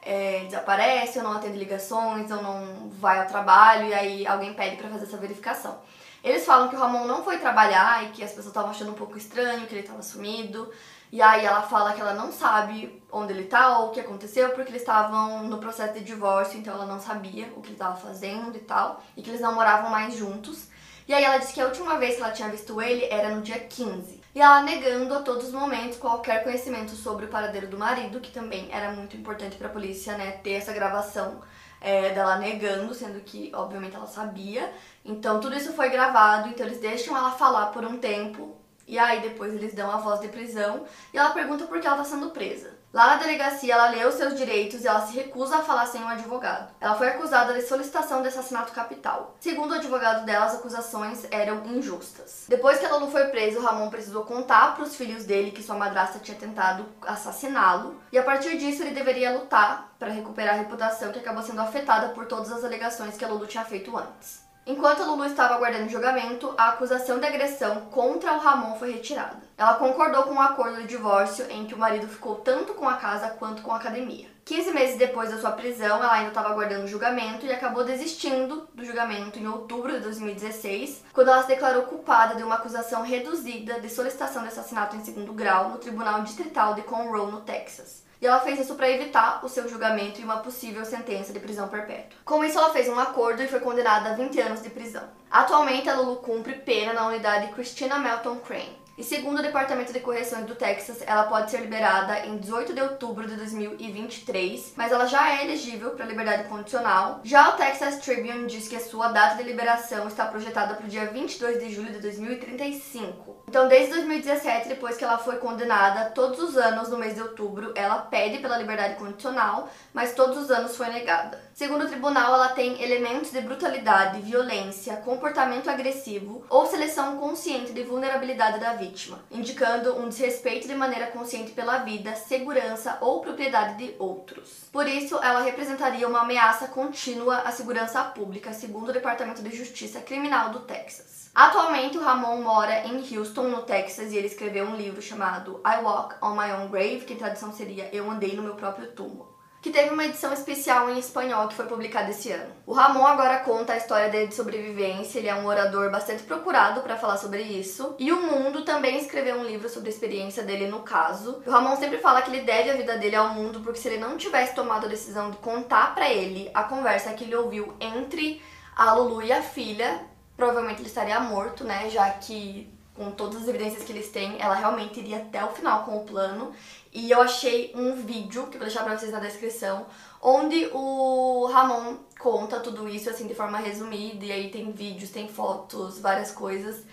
é, 0.06 0.46
desaparece, 0.46 1.18
ou 1.18 1.24
não 1.24 1.34
atende 1.34 1.58
ligações, 1.58 2.30
ou 2.32 2.42
não 2.42 2.90
vai 2.92 3.20
ao 3.20 3.26
trabalho, 3.26 3.88
e 3.88 3.94
aí 3.94 4.28
alguém 4.28 4.54
pede 4.54 4.78
para 4.78 4.90
fazer 4.90 5.06
essa 5.06 5.18
verificação. 5.18 5.80
Eles 6.24 6.46
falam 6.46 6.70
que 6.70 6.76
o 6.76 6.80
Ramon 6.80 7.06
não 7.06 7.24
foi 7.24 7.38
trabalhar 7.38 8.04
e 8.04 8.10
que 8.10 8.24
as 8.24 8.30
pessoas 8.30 8.48
estavam 8.48 8.72
achando 8.72 8.92
um 8.92 8.96
pouco 8.96 9.18
estranho, 9.18 9.68
que 9.68 9.74
ele 9.74 9.82
estava 9.82 10.02
sumido. 10.02 10.72
E 11.12 11.22
aí 11.22 11.46
ela 11.46 11.62
fala 11.62 11.94
que 11.94 12.02
ela 12.02 12.14
não 12.14 12.32
sabe 12.32 13.02
onde 13.12 13.32
ele 13.32 13.46
tá 13.46 13.78
ou 13.80 13.88
o 13.88 13.92
que 13.92 14.00
aconteceu, 14.00 14.50
porque 14.50 14.72
eles 14.72 14.82
estavam 14.82 15.44
no 15.44 15.60
processo 15.60 15.94
de 15.94 16.04
divórcio, 16.04 16.60
então 16.60 16.74
ela 16.74 16.86
não 16.86 17.00
sabia 17.00 17.52
o 17.56 17.62
que 17.62 17.68
ele 17.68 17.76
estava 17.76 17.96
fazendo 17.96 18.56
e 18.56 18.60
tal, 18.60 19.04
e 19.16 19.22
que 19.22 19.30
eles 19.30 19.42
não 19.42 19.54
moravam 19.54 19.90
mais 19.90 20.16
juntos. 20.16 20.68
E 21.08 21.14
aí 21.14 21.24
ela 21.24 21.38
disse 21.38 21.54
que 21.54 21.62
a 21.62 21.66
última 21.66 21.98
vez 21.98 22.16
que 22.16 22.22
ela 22.22 22.32
tinha 22.32 22.50
visto 22.50 22.82
ele 22.82 23.06
era 23.06 23.30
no 23.30 23.42
dia 23.42 23.60
15. 23.60 24.22
E 24.34 24.42
ela 24.42 24.64
negando 24.64 25.14
a 25.14 25.22
todos 25.22 25.46
os 25.46 25.54
momentos 25.54 25.98
qualquer 25.98 26.44
conhecimento 26.44 26.92
sobre 26.92 27.26
o 27.26 27.30
paradeiro 27.30 27.68
do 27.68 27.78
marido, 27.78 28.20
que 28.20 28.32
também 28.32 28.68
era 28.72 28.92
muito 28.92 29.16
importante 29.16 29.56
para 29.56 29.68
a 29.68 29.72
polícia, 29.72 30.18
né, 30.18 30.32
ter 30.44 30.54
essa 30.54 30.74
gravação 30.74 31.42
é, 31.80 32.10
dela 32.10 32.38
negando, 32.38 32.94
sendo 32.94 33.22
que 33.22 33.52
obviamente 33.54 33.96
ela 33.96 34.08
sabia. 34.08 34.74
Então 35.06 35.40
tudo 35.40 35.56
isso 35.56 35.74
foi 35.74 35.90
gravado, 35.90 36.50
então 36.50 36.66
eles 36.66 36.80
deixam 36.80 37.16
ela 37.16 37.32
falar 37.32 37.68
por 37.68 37.86
um 37.86 37.98
tempo 37.98 38.58
e 38.88 38.98
aí 38.98 39.22
depois 39.22 39.54
eles 39.54 39.74
dão 39.74 39.92
a 39.92 39.98
voz 39.98 40.20
de 40.20 40.28
prisão 40.28 40.86
e 41.14 41.18
ela 41.18 41.30
pergunta 41.30 41.66
por 41.66 41.80
que 41.80 41.88
ela 41.88 42.02
está 42.02 42.16
sendo 42.16 42.32
presa. 42.32 42.75
Lá 42.96 43.08
na 43.08 43.16
delegacia, 43.18 43.74
ela 43.74 43.90
leu 43.90 44.10
seus 44.10 44.36
direitos 44.36 44.82
e 44.82 44.88
ela 44.88 45.06
se 45.06 45.14
recusa 45.14 45.58
a 45.58 45.62
falar 45.62 45.86
sem 45.86 46.02
um 46.02 46.08
advogado. 46.08 46.74
Ela 46.80 46.96
foi 46.96 47.10
acusada 47.10 47.54
de 47.54 47.62
solicitação 47.64 48.22
de 48.22 48.30
assassinato 48.30 48.72
capital. 48.72 49.36
Segundo 49.42 49.72
o 49.72 49.76
advogado 49.76 50.26
dela, 50.26 50.46
as 50.46 50.56
acusações 50.56 51.28
eram 51.30 51.66
injustas. 51.66 52.46
Depois 52.48 52.80
que 52.80 52.86
ela 52.86 53.02
não 53.02 53.12
foi 53.12 53.26
presa, 53.26 53.60
o 53.60 53.62
Ramon 53.62 53.90
precisou 53.90 54.24
contar 54.24 54.76
para 54.76 54.86
os 54.86 54.96
filhos 54.96 55.26
dele 55.26 55.52
que 55.52 55.62
sua 55.62 55.76
madrasta 55.76 56.20
tinha 56.20 56.38
tentado 56.38 56.86
assassiná-lo, 57.02 58.00
e 58.14 58.18
a 58.18 58.24
partir 58.24 58.58
disso 58.58 58.82
ele 58.82 58.96
deveria 58.96 59.38
lutar 59.38 59.94
para 60.00 60.14
recuperar 60.14 60.54
a 60.54 60.60
reputação 60.60 61.12
que 61.12 61.20
acabou 61.20 61.44
sendo 61.44 61.60
afetada 61.60 62.14
por 62.14 62.28
todas 62.28 62.50
as 62.50 62.64
alegações 62.64 63.18
que 63.18 63.26
a 63.26 63.28
Lulu 63.28 63.46
tinha 63.46 63.66
feito 63.66 63.98
antes. 63.98 64.45
Enquanto 64.68 65.04
Lulu 65.04 65.26
estava 65.26 65.54
aguardando 65.54 65.86
o 65.86 65.90
julgamento, 65.90 66.52
a 66.58 66.70
acusação 66.70 67.20
de 67.20 67.28
agressão 67.28 67.82
contra 67.92 68.34
o 68.34 68.40
Ramon 68.40 68.80
foi 68.80 68.94
retirada. 68.94 69.38
Ela 69.56 69.76
concordou 69.76 70.24
com 70.24 70.32
um 70.32 70.42
acordo 70.42 70.82
de 70.82 70.88
divórcio 70.88 71.46
em 71.52 71.68
que 71.68 71.76
o 71.76 71.78
marido 71.78 72.08
ficou 72.08 72.38
tanto 72.38 72.74
com 72.74 72.90
a 72.90 72.96
casa 72.96 73.30
quanto 73.30 73.62
com 73.62 73.72
a 73.72 73.76
academia. 73.76 74.28
15 74.44 74.72
meses 74.72 74.98
depois 74.98 75.30
da 75.30 75.38
sua 75.38 75.52
prisão, 75.52 75.98
ela 75.98 76.12
ainda 76.12 76.30
estava 76.30 76.50
aguardando 76.50 76.86
o 76.86 76.88
julgamento 76.88 77.46
e 77.46 77.54
acabou 77.54 77.84
desistindo 77.84 78.68
do 78.74 78.84
julgamento 78.84 79.38
em 79.38 79.48
outubro 79.48 79.94
de 79.94 80.00
2016, 80.00 81.04
quando 81.14 81.28
ela 81.28 81.44
se 81.44 81.48
declarou 81.48 81.84
culpada 81.84 82.34
de 82.34 82.42
uma 82.42 82.56
acusação 82.56 83.04
reduzida 83.04 83.80
de 83.80 83.90
solicitação 83.90 84.42
de 84.42 84.48
assassinato 84.48 84.96
em 84.96 85.06
segundo 85.06 85.32
grau 85.32 85.70
no 85.70 85.78
Tribunal 85.78 86.22
Distrital 86.22 86.74
de 86.74 86.82
Conroe, 86.82 87.32
no 87.32 87.42
Texas. 87.42 88.05
E 88.22 88.28
ela 88.28 88.40
fez 88.40 88.60
isso 88.60 88.76
para 88.76 88.90
evitar 88.90 89.44
o 89.44 89.50
seu 89.50 89.68
julgamento 89.68 90.20
e 90.20 90.24
uma 90.24 90.38
possível 90.38 90.86
sentença 90.86 91.34
de 91.34 91.40
prisão 91.40 91.68
perpétua. 91.68 92.20
Com 92.24 92.44
isso, 92.44 92.58
ela 92.58 92.72
fez 92.72 92.88
um 92.88 93.00
acordo 93.00 93.44
e 93.44 93.48
foi 93.48 93.60
condenada 93.60 94.12
a 94.12 94.14
20 94.14 94.40
anos 94.40 94.62
de 94.62 94.70
prisão. 94.70 95.04
Atualmente, 95.30 95.90
a 95.90 95.96
Lulu 95.96 96.18
cumpre 96.18 96.54
pena 96.54 96.94
na 96.94 97.08
unidade 97.08 97.52
Christina 97.54 98.00
Melton 98.00 98.38
Crane. 98.38 98.85
E 98.98 99.04
segundo 99.04 99.40
o 99.40 99.42
Departamento 99.42 99.92
de 99.92 100.00
Correções 100.00 100.46
do 100.46 100.56
Texas, 100.56 101.04
ela 101.06 101.24
pode 101.24 101.52
ser 101.52 101.60
liberada 101.60 102.26
em 102.26 102.38
18 102.38 102.74
de 102.74 102.82
outubro 102.82 103.28
de 103.28 103.36
2023, 103.36 104.72
mas 104.78 104.90
ela 104.90 105.06
já 105.06 105.34
é 105.34 105.44
elegível 105.44 105.92
para 105.92 106.06
liberdade 106.06 106.48
condicional. 106.48 107.20
Já 107.22 107.50
o 107.50 107.58
Texas 107.58 107.98
Tribune 107.98 108.48
diz 108.48 108.70
que 108.70 108.76
a 108.78 108.80
sua 108.80 109.10
data 109.10 109.36
de 109.36 109.44
liberação 109.44 110.08
está 110.08 110.26
projetada 110.26 110.76
para 110.76 110.86
o 110.86 110.90
dia 110.90 111.08
22 111.08 111.60
de 111.60 111.74
julho 111.74 111.92
de 111.92 112.00
2035. 112.00 113.44
Então, 113.50 113.68
desde 113.68 113.96
2017, 113.96 114.70
depois 114.70 114.96
que 114.96 115.04
ela 115.04 115.18
foi 115.18 115.38
condenada, 115.38 116.12
todos 116.12 116.40
os 116.40 116.56
anos 116.56 116.88
no 116.88 116.98
mês 116.98 117.16
de 117.16 117.22
outubro, 117.22 117.74
ela 117.76 117.98
pede 117.98 118.38
pela 118.38 118.58
liberdade 118.58 118.96
condicional, 118.96 119.70
mas 119.94 120.14
todos 120.14 120.38
os 120.38 120.50
anos 120.50 120.76
foi 120.78 120.88
negada. 120.88 121.44
Segundo 121.54 121.84
o 121.84 121.88
tribunal, 121.88 122.34
ela 122.34 122.50
tem 122.50 122.82
elementos 122.82 123.32
de 123.32 123.42
brutalidade, 123.42 124.22
violência, 124.22 124.98
comportamento 124.98 125.70
agressivo 125.70 126.46
ou 126.50 126.66
seleção 126.66 127.18
consciente 127.18 127.74
de 127.74 127.84
vulnerabilidade 127.84 128.60
da 128.60 128.74
vida 128.74 128.85
vítima, 128.86 129.20
indicando 129.32 129.98
um 129.98 130.08
desrespeito 130.08 130.68
de 130.68 130.76
maneira 130.76 131.08
consciente 131.08 131.52
pela 131.52 131.80
vida, 131.80 132.16
segurança 132.16 132.98
ou 133.02 133.22
propriedade 133.22 133.78
de 133.78 133.96
outros. 133.98 134.68
Por 134.72 134.88
isso, 134.88 135.18
ela 135.24 135.42
representaria 135.42 136.08
uma 136.08 136.22
ameaça 136.22 136.68
contínua 136.68 137.40
à 137.40 137.52
segurança 137.52 138.04
pública, 138.04 138.54
segundo 138.54 138.90
o 138.90 138.94
Departamento 138.94 139.42
de 139.42 139.56
Justiça 139.56 140.00
Criminal 140.02 140.50
do 140.50 140.60
Texas. 140.60 141.30
Atualmente, 141.34 141.98
o 141.98 142.02
Ramon 142.02 142.42
mora 142.42 142.88
em 142.88 143.18
Houston, 143.18 143.50
no 143.50 143.64
Texas, 143.64 144.12
e 144.12 144.18
ele 144.18 144.28
escreveu 144.28 144.66
um 144.66 144.76
livro 144.76 145.02
chamado 145.02 145.62
I 145.66 145.84
Walk 145.84 146.16
on 146.22 146.36
My 146.36 146.52
Own 146.54 146.70
Grave, 146.70 147.06
que 147.06 147.14
em 147.14 147.18
tradução 147.18 147.52
seria 147.52 147.90
Eu 147.94 148.10
Andei 148.10 148.36
no 148.36 148.44
Meu 148.44 148.56
Próprio 148.56 148.92
Túmulo 148.92 149.35
que 149.66 149.72
teve 149.72 149.90
uma 149.90 150.06
edição 150.06 150.32
especial 150.32 150.92
em 150.92 151.00
espanhol 151.00 151.48
que 151.48 151.56
foi 151.56 151.66
publicada 151.66 152.12
esse 152.12 152.32
ano. 152.32 152.54
O 152.68 152.72
Ramon 152.72 153.04
agora 153.04 153.40
conta 153.40 153.74
a 153.74 153.78
história 153.78 154.10
dele 154.10 154.28
de 154.28 154.36
sobrevivência, 154.36 155.18
ele 155.18 155.28
é 155.28 155.34
um 155.34 155.48
orador 155.48 155.90
bastante 155.90 156.22
procurado 156.22 156.82
para 156.82 156.96
falar 156.96 157.18
sobre 157.18 157.42
isso. 157.42 157.96
E 157.98 158.12
o 158.12 158.22
Mundo 158.22 158.64
também 158.64 159.00
escreveu 159.00 159.38
um 159.38 159.44
livro 159.44 159.68
sobre 159.68 159.90
a 159.90 159.92
experiência 159.92 160.44
dele 160.44 160.68
no 160.68 160.84
caso. 160.84 161.42
O 161.44 161.50
Ramon 161.50 161.76
sempre 161.78 161.98
fala 161.98 162.22
que 162.22 162.30
ele 162.30 162.44
deve 162.44 162.70
a 162.70 162.76
vida 162.76 162.96
dele 163.00 163.16
ao 163.16 163.30
mundo 163.30 163.60
porque 163.62 163.80
se 163.80 163.88
ele 163.88 163.98
não 163.98 164.18
tivesse 164.18 164.54
tomado 164.54 164.86
a 164.86 164.90
decisão 164.90 165.32
de 165.32 165.38
contar 165.38 165.96
para 165.96 166.14
ele 166.14 166.48
a 166.54 166.66
conversa 166.66 167.14
que 167.14 167.24
ele 167.24 167.36
ouviu 167.36 167.74
entre 167.80 168.44
a 168.76 168.94
Lulu 168.94 169.24
e 169.24 169.34
a 169.34 169.42
filha, 169.42 170.00
provavelmente 170.38 170.82
ele 170.82 170.90
estaria 170.90 171.20
morto, 171.20 171.64
né, 171.64 171.90
já 171.90 172.08
que 172.12 172.72
com 172.96 173.12
todas 173.12 173.44
as 173.44 173.48
evidências 173.48 173.84
que 173.84 173.92
eles 173.92 174.10
têm, 174.10 174.42
ela 174.42 174.56
realmente 174.56 175.00
iria 175.00 175.18
até 175.18 175.44
o 175.44 175.50
final 175.50 175.84
com 175.84 175.98
o 175.98 176.06
plano. 176.06 176.54
E 176.94 177.12
eu 177.12 177.22
achei 177.22 177.74
um 177.76 177.96
vídeo, 177.96 178.44
que 178.48 178.56
eu 178.56 178.60
vou 178.60 178.68
deixar 178.68 178.84
pra 178.84 178.98
vocês 178.98 179.12
na 179.12 179.20
descrição, 179.20 179.86
onde 180.22 180.70
o 180.74 181.46
Ramon 181.52 181.98
conta 182.18 182.62
tudo 182.62 182.88
isso, 182.88 183.10
assim, 183.10 183.28
de 183.28 183.36
forma 183.36 183.58
resumida, 183.58 184.26
e 184.26 184.32
aí 184.32 184.50
tem 184.50 184.72
vídeos, 184.72 185.10
tem 185.12 185.28
fotos, 185.28 186.00
várias 186.00 186.32
coisas. 186.32 186.86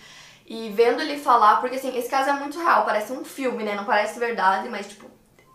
E 0.45 0.71
vendo 0.71 1.01
ele 1.01 1.19
falar, 1.19 1.61
porque 1.61 1.77
assim, 1.77 1.97
esse 1.97 2.09
caso 2.09 2.31
é 2.31 2.33
muito 2.33 2.59
real, 2.59 2.85
parece 2.85 3.13
um 3.13 3.25
filme, 3.25 3.63
né? 3.63 3.75
Não 3.77 3.85
parece 3.85 4.19
verdade, 4.19 4.69
mas 4.69 4.89
tipo, 4.89 5.07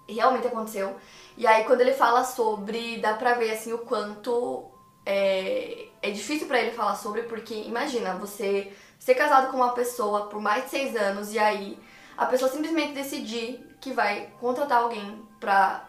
realmente 0.07 0.47
aconteceu. 0.47 0.95
E 1.37 1.45
aí 1.45 1.65
quando 1.65 1.81
ele 1.81 1.93
fala 1.93 2.23
sobre, 2.23 2.97
dá 2.97 3.13
pra 3.13 3.33
ver 3.33 3.51
assim 3.51 3.73
o 3.73 3.79
quanto 3.79 4.71
é, 5.05 5.87
é 6.07 6.11
difícil 6.11 6.47
para 6.47 6.59
ele 6.61 6.71
falar 6.71 6.95
sobre, 6.95 7.23
porque 7.23 7.53
imagina, 7.53 8.15
você 8.15 8.71
ser 8.99 9.15
casado 9.15 9.51
com 9.51 9.57
uma 9.57 9.73
pessoa 9.73 10.27
por 10.27 10.41
mais 10.41 10.65
de 10.65 10.69
seis 10.69 10.95
anos 10.95 11.33
e 11.33 11.39
aí 11.39 11.77
a 12.17 12.25
pessoa 12.25 12.49
simplesmente 12.51 12.93
decidir 12.93 13.63
que 13.79 13.91
vai 13.91 14.29
contratar 14.39 14.81
alguém 14.81 15.21
pra 15.39 15.85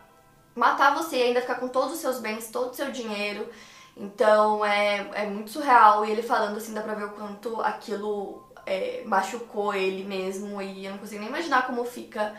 matar 0.54 0.94
você 0.94 1.16
e 1.16 1.22
ainda 1.22 1.40
ficar 1.40 1.54
com 1.54 1.68
todos 1.68 1.94
os 1.94 2.00
seus 2.00 2.18
bens, 2.18 2.50
todo 2.50 2.70
o 2.70 2.74
seu 2.74 2.90
dinheiro. 2.90 3.48
Então 3.96 4.64
é, 4.64 5.10
é 5.14 5.26
muito 5.26 5.50
surreal. 5.50 6.04
E 6.04 6.10
ele 6.10 6.22
falando 6.22 6.56
assim, 6.56 6.74
dá 6.74 6.82
pra 6.82 6.94
ver 6.94 7.04
o 7.04 7.10
quanto 7.10 7.60
aquilo 7.60 8.46
é, 8.66 9.02
machucou 9.06 9.74
ele 9.74 10.04
mesmo. 10.04 10.60
E 10.60 10.84
eu 10.84 10.92
não 10.92 10.98
consigo 10.98 11.20
nem 11.20 11.28
imaginar 11.28 11.66
como 11.66 11.84
fica 11.84 12.34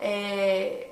é, 0.00 0.90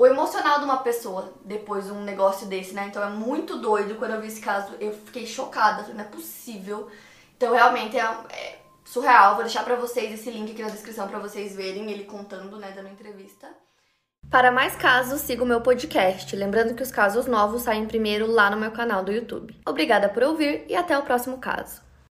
o 0.00 0.06
emocional 0.06 0.60
de 0.60 0.64
uma 0.64 0.78
pessoa 0.78 1.30
depois 1.44 1.84
de 1.84 1.92
um 1.92 2.02
negócio 2.02 2.46
desse, 2.46 2.72
né? 2.72 2.86
Então 2.88 3.02
é 3.02 3.10
muito 3.10 3.58
doido. 3.58 3.96
Quando 3.96 4.14
eu 4.14 4.20
vi 4.22 4.28
esse 4.28 4.40
caso, 4.40 4.72
eu 4.80 4.94
fiquei 4.94 5.26
chocada. 5.26 5.92
Não 5.92 6.00
é 6.00 6.04
possível. 6.04 6.88
Então 7.36 7.52
realmente 7.52 7.98
é, 7.98 8.04
é 8.30 8.58
surreal. 8.82 9.34
Vou 9.34 9.44
deixar 9.44 9.62
para 9.62 9.76
vocês 9.76 10.10
esse 10.10 10.30
link 10.30 10.52
aqui 10.52 10.62
na 10.62 10.70
descrição 10.70 11.06
para 11.06 11.18
vocês 11.18 11.54
verem 11.54 11.90
ele 11.90 12.04
contando, 12.04 12.56
né, 12.56 12.72
dando 12.74 12.88
entrevista. 12.88 13.46
Para 14.30 14.50
mais 14.50 14.74
casos, 14.74 15.20
siga 15.20 15.44
o 15.44 15.46
meu 15.46 15.60
podcast. 15.60 16.34
Lembrando 16.34 16.74
que 16.74 16.82
os 16.82 16.90
casos 16.90 17.26
novos 17.26 17.60
saem 17.60 17.84
primeiro 17.84 18.26
lá 18.26 18.48
no 18.48 18.56
meu 18.56 18.70
canal 18.70 19.04
do 19.04 19.12
YouTube. 19.12 19.54
Obrigada 19.66 20.08
por 20.08 20.22
ouvir 20.22 20.64
e 20.66 20.74
até 20.74 20.98
o 20.98 21.02
próximo 21.02 21.36
caso. 21.36 21.89